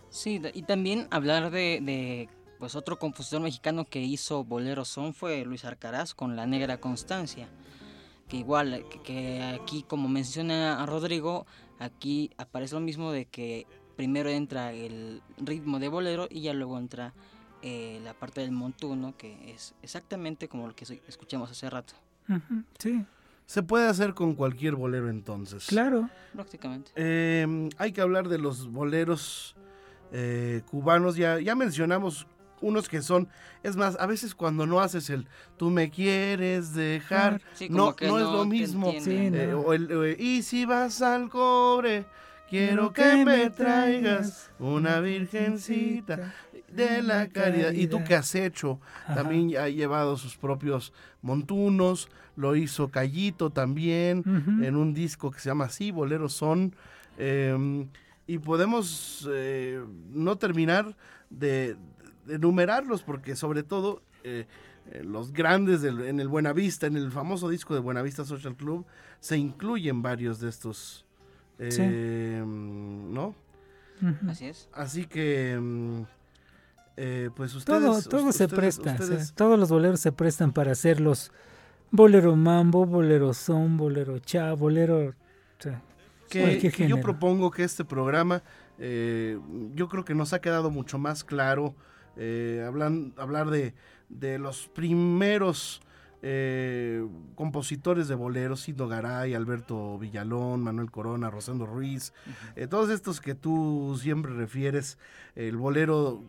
Sí, 0.09 0.41
y 0.53 0.63
también 0.63 1.07
hablar 1.11 1.51
de, 1.51 2.29
pues 2.59 2.75
otro 2.75 2.97
compositor 2.97 3.41
mexicano 3.41 3.85
que 3.85 4.01
hizo 4.01 4.43
bolero 4.43 4.85
son 4.85 5.13
fue 5.13 5.43
Luis 5.45 5.65
Arcaraz 5.65 6.13
con 6.13 6.35
La 6.35 6.45
Negra 6.45 6.79
Constancia. 6.79 7.47
Que 8.27 8.37
igual, 8.37 8.85
que, 9.03 9.41
aquí 9.41 9.83
como 9.87 10.09
menciona 10.09 10.85
Rodrigo, 10.85 11.45
aquí 11.79 12.31
aparece 12.37 12.75
lo 12.75 12.81
mismo 12.81 13.11
de 13.11 13.25
que 13.25 13.67
primero 13.95 14.29
entra 14.29 14.73
el 14.73 15.21
ritmo 15.37 15.79
de 15.79 15.87
bolero 15.87 16.27
y 16.29 16.41
ya 16.41 16.53
luego 16.53 16.77
entra 16.77 17.13
eh, 17.69 17.99
la 18.03 18.13
parte 18.13 18.41
del 18.41 18.51
montuno, 18.51 19.15
que 19.17 19.51
es 19.53 19.73
exactamente 19.81 20.47
como 20.47 20.67
lo 20.67 20.75
que 20.75 20.85
escuchamos 21.07 21.51
hace 21.51 21.69
rato, 21.69 21.93
sí, 22.79 23.03
Se 23.45 23.63
puede 23.63 23.87
hacer 23.87 24.13
con 24.13 24.35
cualquier 24.35 24.75
bolero 24.75 25.09
entonces. 25.09 25.65
claro. 25.67 26.09
prácticamente. 26.33 26.91
Eh, 26.95 27.69
hay 27.77 27.91
que 27.91 28.01
hablar 28.01 28.27
de 28.29 28.37
los 28.37 28.67
boleros 28.71 29.55
eh, 30.11 30.61
cubanos. 30.69 31.15
Ya, 31.15 31.39
ya 31.39 31.55
mencionamos 31.55 32.27
unos 32.61 32.89
que 32.89 33.01
son, 33.01 33.27
es 33.63 33.75
más, 33.75 33.97
a 33.99 34.05
veces 34.07 34.33
cuando 34.33 34.65
no 34.65 34.79
haces 34.79 35.09
el 35.09 35.27
tú 35.57 35.69
me 35.69 35.89
quieres 35.91 36.73
dejar, 36.73 37.41
Sí, 37.53 37.67
no, 37.69 37.95
no 38.01 38.17
es 38.17 38.23
lo 38.23 38.45
mismo. 38.45 38.91
Sí, 38.99 39.11
Eh, 39.33 39.49
no. 39.51 39.59
o 39.59 39.73
el, 39.73 39.89
eh, 39.91 40.15
y 40.19 40.41
si 40.43 40.65
vas 40.65 41.01
al 41.01 41.29
cobre, 41.29 42.05
quiero 42.49 42.91
que 42.93 43.03
que 43.03 43.15
me 43.17 43.25
me 43.25 43.49
traigas 43.49 43.55
traigas 43.55 44.51
una 44.59 44.99
virgencita 45.01 46.33
de 46.71 47.01
la 47.01 47.27
caridad. 47.27 47.71
¿Y 47.71 47.87
tú 47.87 48.03
qué 48.05 48.15
has 48.15 48.33
hecho? 48.35 48.79
Ajá. 49.05 49.15
También 49.15 49.55
ha 49.57 49.69
llevado 49.69 50.17
sus 50.17 50.37
propios 50.37 50.93
montunos, 51.21 52.09
lo 52.35 52.55
hizo 52.55 52.89
Callito 52.89 53.49
también, 53.49 54.23
en 54.63 54.75
un 54.75 54.93
disco 54.93 55.31
que 55.31 55.39
se 55.39 55.49
llama 55.49 55.65
así, 55.65 55.91
Boleros 55.91 56.33
Son. 56.33 56.75
eh, 57.17 57.87
y 58.29 58.39
podemos 58.39 59.27
eh, 59.31 59.81
no 60.11 60.35
terminar 60.37 60.95
de, 61.29 61.77
de 62.25 62.35
enumerarlos, 62.35 63.01
porque 63.01 63.35
sobre 63.37 63.63
todo 63.63 64.01
eh, 64.25 64.45
eh, 64.91 65.01
los 65.05 65.31
grandes 65.31 65.81
del- 65.81 66.01
en 66.01 66.19
el 66.19 66.27
Buenavista, 66.27 66.87
en 66.87 66.97
el 66.97 67.09
famoso 67.11 67.47
disco 67.49 67.73
de 67.73 67.79
Buenavista 67.79 68.25
Social 68.25 68.55
Club, 68.55 68.85
se 69.21 69.37
incluyen 69.37 70.01
varios 70.01 70.39
de 70.41 70.49
estos. 70.49 71.05
Sí. 71.57 71.79
eh, 71.81 72.43
¿No? 72.45 73.33
Así 74.27 74.45
es. 74.45 74.69
Así 74.73 75.05
que, 75.05 75.57
mm, 75.59 76.01
eh, 76.97 77.29
pues 77.35 77.53
ustedes... 77.55 77.81
Todo, 77.81 78.01
todo 78.01 78.31
se 78.31 78.45
ustedes- 78.45 78.53
presta, 78.59 78.81
o 78.81 78.97
sea, 78.97 79.05
ustedes- 79.05 79.33
todos 79.33 79.57
los 79.59 79.69
boleros 79.69 79.99
se 79.99 80.11
prestan 80.11 80.51
para 80.51 80.71
hacerlos 80.71 81.31
bolero 81.91 82.35
mambo, 82.35 82.85
bolero 82.85 83.33
son, 83.33 83.77
bolero 83.77 84.19
cha, 84.19 84.53
bolero... 84.53 85.09
o 85.09 85.13
sea, 85.61 85.81
que, 86.29 86.41
cualquier 86.41 86.73
que 86.73 86.87
yo 86.87 86.99
propongo 86.99 87.51
que 87.51 87.63
este 87.63 87.85
programa, 87.85 88.43
eh, 88.79 89.39
yo 89.73 89.87
creo 89.87 90.03
que 90.03 90.13
nos 90.13 90.33
ha 90.33 90.41
quedado 90.41 90.69
mucho 90.71 90.97
más 90.97 91.23
claro 91.23 91.73
eh, 92.17 92.65
hablan- 92.67 93.13
hablar 93.17 93.49
de, 93.49 93.73
de 94.09 94.37
los 94.39 94.67
primeros 94.67 95.81
eh, 96.23 97.05
compositores 97.35 98.07
de 98.07 98.15
boleros, 98.15 98.65
Garay, 98.75 99.35
Alberto 99.35 99.97
Villalón, 99.99 100.63
Manuel 100.63 100.89
Corona, 100.91 101.29
Rosendo 101.29 101.65
Ruiz, 101.67 102.11
eh, 102.55 102.65
todos 102.67 102.89
estos 102.89 103.21
que 103.21 103.35
tú 103.35 103.97
siempre 104.01 104.33
refieres, 104.33 104.97
el 105.35 105.55
bolero 105.57 106.21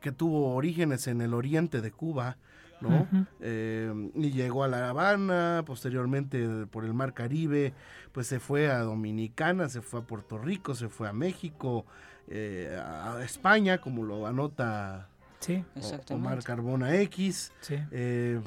que 0.00 0.12
tuvo 0.12 0.54
orígenes 0.54 1.06
en 1.06 1.20
el 1.20 1.34
oriente 1.34 1.80
de 1.80 1.90
Cuba, 1.90 2.36
¿no? 2.80 3.08
Eh, 3.40 4.10
y 4.14 4.30
llegó 4.32 4.62
a 4.64 4.68
La 4.68 4.88
Habana, 4.90 5.62
posteriormente 5.66 6.66
por 6.66 6.84
el 6.84 6.92
Mar 6.94 7.14
Caribe, 7.14 7.72
pues 8.12 8.26
se 8.26 8.38
fue 8.38 8.70
a 8.70 8.80
Dominicana, 8.80 9.68
se 9.68 9.80
fue 9.80 10.00
a 10.00 10.02
Puerto 10.02 10.38
Rico, 10.38 10.74
se 10.74 10.88
fue 10.88 11.08
a 11.08 11.12
México, 11.12 11.86
eh, 12.28 12.78
a 12.78 13.22
España, 13.24 13.78
como 13.78 14.02
lo 14.04 14.26
anota 14.26 15.08
Sí. 15.40 15.64
Omar 16.10 16.42
Carbona 16.42 16.94
X. 17.02 17.52
sí. 17.60 17.76
eh, 17.92 18.40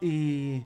y, 0.00 0.64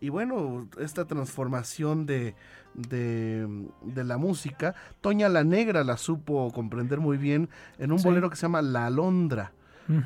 y 0.00 0.08
bueno, 0.10 0.68
esta 0.78 1.04
transformación 1.06 2.06
de, 2.06 2.34
de, 2.74 3.46
de 3.82 4.04
la 4.04 4.16
música, 4.18 4.74
Toña 5.00 5.28
la 5.28 5.44
Negra 5.44 5.84
la 5.84 5.96
supo 5.96 6.50
comprender 6.52 6.98
muy 7.00 7.16
bien 7.18 7.48
en 7.78 7.92
un 7.92 7.98
Sí. 7.98 8.04
bolero 8.08 8.30
que 8.30 8.36
se 8.36 8.42
llama 8.42 8.62
La 8.62 8.86
Alondra. 8.86 9.52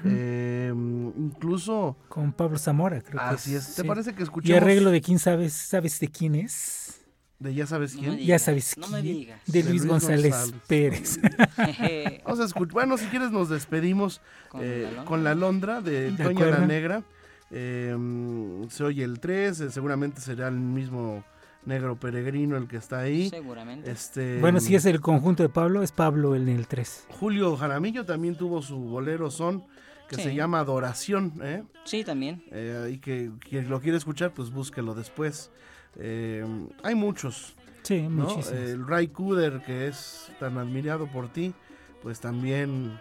Eh, 0.05 0.73
incluso, 0.75 1.97
Con 2.09 2.33
Pablo 2.33 2.59
Zamora, 2.59 3.01
creo 3.01 3.21
que 3.21 3.35
así 3.35 3.55
es. 3.55 3.75
¿Te 3.75 3.83
sí. 3.83 3.89
parece 3.89 4.15
que 4.15 4.21
Y 4.21 4.25
escuchemos 4.25 4.63
arreglo 4.63 4.91
de 4.91 5.01
quién 5.01 5.19
sabes, 5.19 5.53
¿sabes 5.53 5.99
de 6.01 6.09
quién 6.09 6.35
es? 6.37 6.99
de 7.39 7.53
ya 7.55 7.67
sabes 7.67 7.97
No 7.97 8.01
quién? 8.03 8.15
me 8.17 8.25
Ya 8.25 8.39
sabes 8.39 8.79
no 8.79 8.87
me 8.87 9.01
quién. 9.01 9.15
digas. 9.17 9.41
De 9.47 9.63
De 9.65 9.69
Luis 9.69 9.81
Luis 9.83 9.91
González, 9.91 10.33
González. 10.33 10.61
Pérez. 10.69 11.21
Vamos 12.25 12.39
a 12.41 12.45
escuchar. 12.45 12.73
Bueno, 12.73 12.97
si 12.97 13.07
quieres 13.07 13.33
nos 13.33 13.49
despedimos 13.49 14.21
con 14.49 14.61
eh, 14.63 14.83
la 14.85 14.91
lona. 14.91 15.05
con 15.05 15.25
la 15.25 15.35
Londra 15.35 15.81
de, 15.81 16.13
De 16.13 16.23
Toña 16.25 16.47
la. 16.47 16.67
Negra. 16.67 17.03
Eh, 17.51 17.95
mm, 17.99 18.69
se 18.71 18.85
oye 18.85 19.03
el 19.05 19.19
3, 19.21 19.61
eh, 19.61 19.71
seguramente 19.73 20.21
será 20.21 20.47
el 20.49 20.55
mismo 20.55 21.25
negro 21.65 21.97
peregrino 21.97 22.57
el 22.57 22.67
que 22.69 22.77
está 22.77 23.01
ahí. 23.01 23.29
Seguramente. 23.31 23.91
Este, 23.91 24.41
bueno, 24.41 24.61
si 24.61 24.75
es 24.75 24.85
el 24.87 25.01
conjunto 25.01 25.43
de 25.43 25.49
Pablo, 25.49 25.83
es 25.83 25.93
Pablo 25.93 26.35
en 26.35 26.49
el 26.49 26.67
3. 26.67 27.07
Julio 27.11 27.57
Jaramillo 27.57 28.05
también 28.05 28.35
tuvo 28.37 28.63
su 28.63 28.79
bolero 28.79 29.31
son 29.31 29.65
que 30.09 30.17
Sí. 30.17 30.23
se 30.25 30.35
llama 30.35 30.59
Adoración. 30.61 31.33
¿eh? 31.43 31.63
Sí, 31.85 32.05
también. 32.05 32.43
Eh, 32.51 32.93
y 32.95 32.99
que 32.99 33.31
quien 33.49 33.71
lo 33.71 33.81
quiere 33.81 33.97
escuchar, 33.97 34.33
pues 34.35 34.51
búsquelo 34.51 34.95
después. 34.95 35.51
Eh, 35.97 36.45
hay 36.83 36.95
muchos. 36.95 37.55
Sí, 37.83 38.03
¿no? 38.03 38.11
muchísimos. 38.27 38.53
El 38.53 38.87
Ray 38.87 39.09
Cooder, 39.09 39.63
que 39.65 39.89
es 39.89 40.31
tan 40.39 40.59
admirado 40.59 41.07
por 41.07 41.29
ti, 41.33 41.55
pues 42.03 42.21
también... 42.21 42.99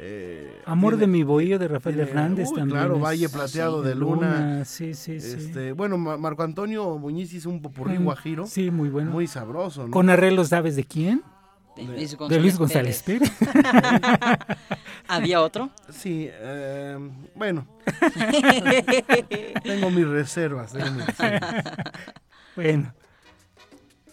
eh, 0.00 0.62
Amor 0.64 0.92
tiene- 0.94 1.00
de 1.06 1.12
mi 1.12 1.22
bohío 1.24 1.58
de 1.58 1.66
Rafael 1.68 1.96
tiene- 1.96 2.10
Hernández 2.10 2.48
uy, 2.50 2.54
también. 2.56 2.78
Claro, 2.78 2.96
es- 2.96 3.02
Valle 3.02 3.28
Plateado 3.28 3.82
sí, 3.82 3.88
de 3.88 3.94
Luna. 3.96 4.64
Sí, 4.64 4.94
sí, 4.94 5.20
sí. 5.20 5.36
Este, 5.36 5.72
bueno, 5.72 5.98
Ma- 5.98 6.16
Marco 6.16 6.42
Antonio 6.44 6.96
Muñiz 6.98 7.32
hizo 7.34 7.50
un 7.50 7.60
popurrí 7.60 7.98
Mm, 7.98 8.04
guajiro, 8.04 8.46
Sí, 8.46 8.70
muy 8.70 8.88
bueno. 8.90 9.10
muy 9.10 9.26
sabroso, 9.26 9.84
¿no? 9.86 9.90
Con 9.90 10.08
arreglos, 10.10 10.48
¿sabes 10.48 10.76
de 10.76 10.84
quién? 10.84 11.22
De 11.76 11.84
Luis 11.84 12.10
de 12.12 12.16
González, 12.16 12.42
Luis 12.42 12.58
González 12.58 13.02
Pérez. 13.04 13.30
Pérez. 13.30 13.58
¿Había 15.06 15.40
otro? 15.42 15.70
Sí, 15.90 16.28
eh, 16.30 16.98
bueno, 17.34 17.66
tengo 19.62 19.90
mis 19.90 20.06
reservas. 20.06 20.72
tengo 20.72 20.90
mis 20.90 21.06
reservas. 21.06 21.64
bueno. 22.56 22.92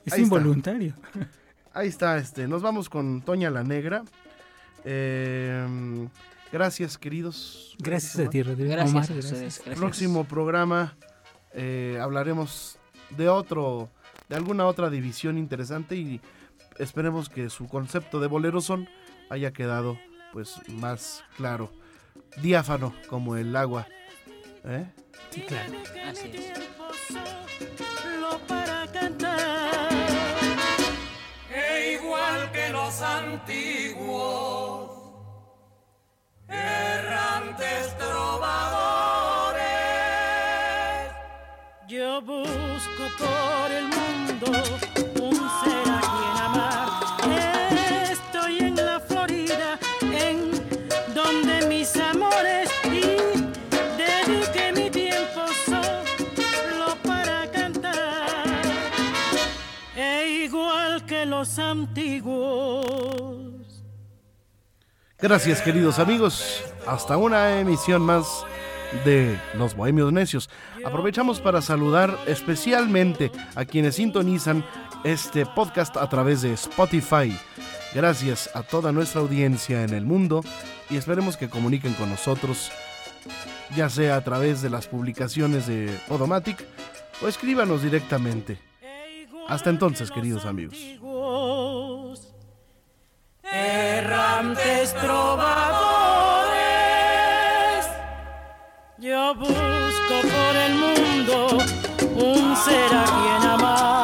Es 0.05 0.13
Ahí 0.13 0.21
está. 0.21 0.35
involuntario. 0.37 0.93
Ahí 1.73 1.87
está, 1.87 2.17
este, 2.17 2.47
nos 2.47 2.61
vamos 2.61 2.87
con 2.89 3.21
Toña 3.23 3.49
la 3.49 3.63
Negra. 3.63 4.03
Eh, 4.85 6.07
gracias, 6.51 6.97
queridos. 6.97 7.75
Gracias 7.79 8.17
a 8.25 8.29
ti, 8.29 8.43
Rodrigo. 8.43 8.69
Gracias 8.71 8.91
Omar, 8.91 9.03
a 9.11 9.19
ustedes. 9.19 9.61
gracias. 9.63 9.77
Próximo 9.79 10.23
programa 10.23 10.95
eh, 11.53 11.97
hablaremos 12.01 12.77
de 13.11 13.29
otro, 13.29 13.89
de 14.29 14.35
alguna 14.35 14.65
otra 14.67 14.89
división 14.89 15.37
interesante 15.37 15.95
y 15.95 16.21
esperemos 16.77 17.29
que 17.29 17.49
su 17.49 17.67
concepto 17.67 18.19
de 18.19 18.27
bolero 18.27 18.61
son 18.61 18.87
haya 19.29 19.51
quedado 19.53 19.97
pues 20.33 20.55
más 20.67 21.23
claro, 21.37 21.71
diáfano 22.41 22.93
como 23.09 23.37
el 23.37 23.55
agua. 23.55 23.87
¿eh? 24.65 24.85
Sí, 25.31 25.41
claro. 25.41 25.73
Así 26.05 26.31
es. 26.33 26.51
solo 28.01 28.39
para 28.47 28.85
cantar. 28.91 29.89
E 31.53 31.93
igual 32.01 32.51
que 32.51 32.69
los 32.69 33.01
antiguos, 33.01 33.74
Gracias 65.27 65.63
queridos 65.63 65.97
amigos, 65.97 66.63
hasta 66.85 67.17
una 67.17 67.59
emisión 67.59 68.03
más 68.03 68.45
de 69.03 69.39
Los 69.55 69.75
Bohemios 69.75 70.13
Necios. 70.13 70.51
Aprovechamos 70.85 71.41
para 71.41 71.63
saludar 71.63 72.15
especialmente 72.27 73.31
a 73.55 73.65
quienes 73.65 73.95
sintonizan 73.95 74.63
este 75.03 75.47
podcast 75.47 75.97
a 75.97 76.07
través 76.09 76.43
de 76.43 76.53
Spotify. 76.53 77.35
Gracias 77.95 78.51
a 78.53 78.61
toda 78.61 78.91
nuestra 78.91 79.21
audiencia 79.21 79.81
en 79.81 79.95
el 79.95 80.05
mundo 80.05 80.43
y 80.91 80.97
esperemos 80.97 81.38
que 81.38 81.49
comuniquen 81.49 81.95
con 81.95 82.11
nosotros, 82.11 82.71
ya 83.75 83.89
sea 83.89 84.17
a 84.17 84.23
través 84.23 84.61
de 84.61 84.69
las 84.69 84.85
publicaciones 84.85 85.65
de 85.65 85.89
Podomatic 86.07 86.63
o 87.23 87.27
escríbanos 87.27 87.81
directamente. 87.81 88.59
Hasta 89.47 89.71
entonces, 89.71 90.11
queridos 90.11 90.45
amigos. 90.45 90.77
Errantes 94.37 94.93
trovadores, 94.95 95.45
yo 98.97 99.33
busco 99.33 100.21
por 100.23 100.55
el 100.57 100.75
mundo 100.75 101.47
un 102.17 102.55
ser 102.57 102.93
a 102.93 103.05
quien 103.05 103.49
amar. 103.49 103.95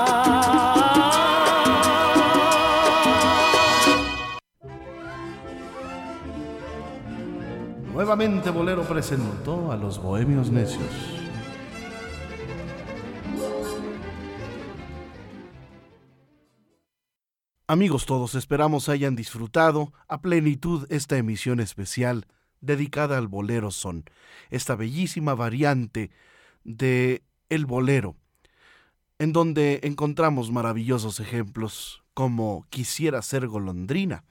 Nuevamente 7.94 8.52
Bolero 8.52 8.84
presentó 8.84 9.70
a 9.70 9.76
los 9.76 10.02
Bohemios 10.02 10.50
Necios. 10.50 11.21
Amigos 17.72 18.06
todos, 18.06 18.36
esperamos 18.36 18.90
hayan 18.90 19.16
disfrutado 19.16 19.94
a 20.10 20.20
plenitud 20.20 20.86
esta 20.90 21.16
emisión 21.16 21.62
especial 21.62 22.28
dedicada 22.60 23.18
al 23.18 23.30
bolero 23.30 23.72
son, 23.72 24.04
esta 24.50 24.76
bellísima 24.76 25.36
variante 25.36 26.12
de 26.66 27.24
el 27.48 27.66
bolero, 27.66 28.18
en 29.20 29.32
donde 29.32 29.80
encontramos 29.84 30.52
maravillosos 30.52 31.22
ejemplos 31.22 32.04
como 32.14 32.66
Quisiera 32.70 33.22
ser 33.22 33.48
golondrina, 33.48 34.26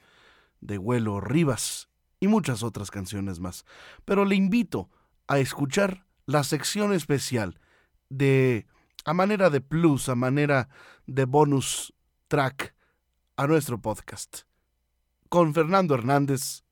de 0.61 0.77
Huelo 0.77 1.19
Rivas, 1.23 1.89
y 2.21 2.29
muchas 2.29 2.63
otras 2.63 2.91
canciones 2.91 3.41
más. 3.41 3.65
Pero 4.05 4.27
le 4.27 4.35
invito 4.35 4.91
a 5.29 5.39
escuchar 5.39 6.05
la 6.27 6.45
sección 6.45 6.93
especial 6.93 7.59
de 8.11 8.67
a 9.07 9.15
manera 9.15 9.49
de 9.49 9.63
plus, 9.63 10.11
a 10.11 10.15
manera 10.15 10.69
de 11.07 11.25
bonus 11.25 11.95
track 12.29 12.75
a 13.41 13.47
nuestro 13.47 13.81
podcast. 13.81 14.41
Con 15.31 15.55
Fernando 15.55 15.95
Hernández, 15.95 16.63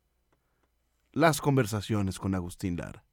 las 1.13 1.41
conversaciones 1.41 2.19
con 2.19 2.35
Agustín 2.35 2.77
Lara. 2.77 3.08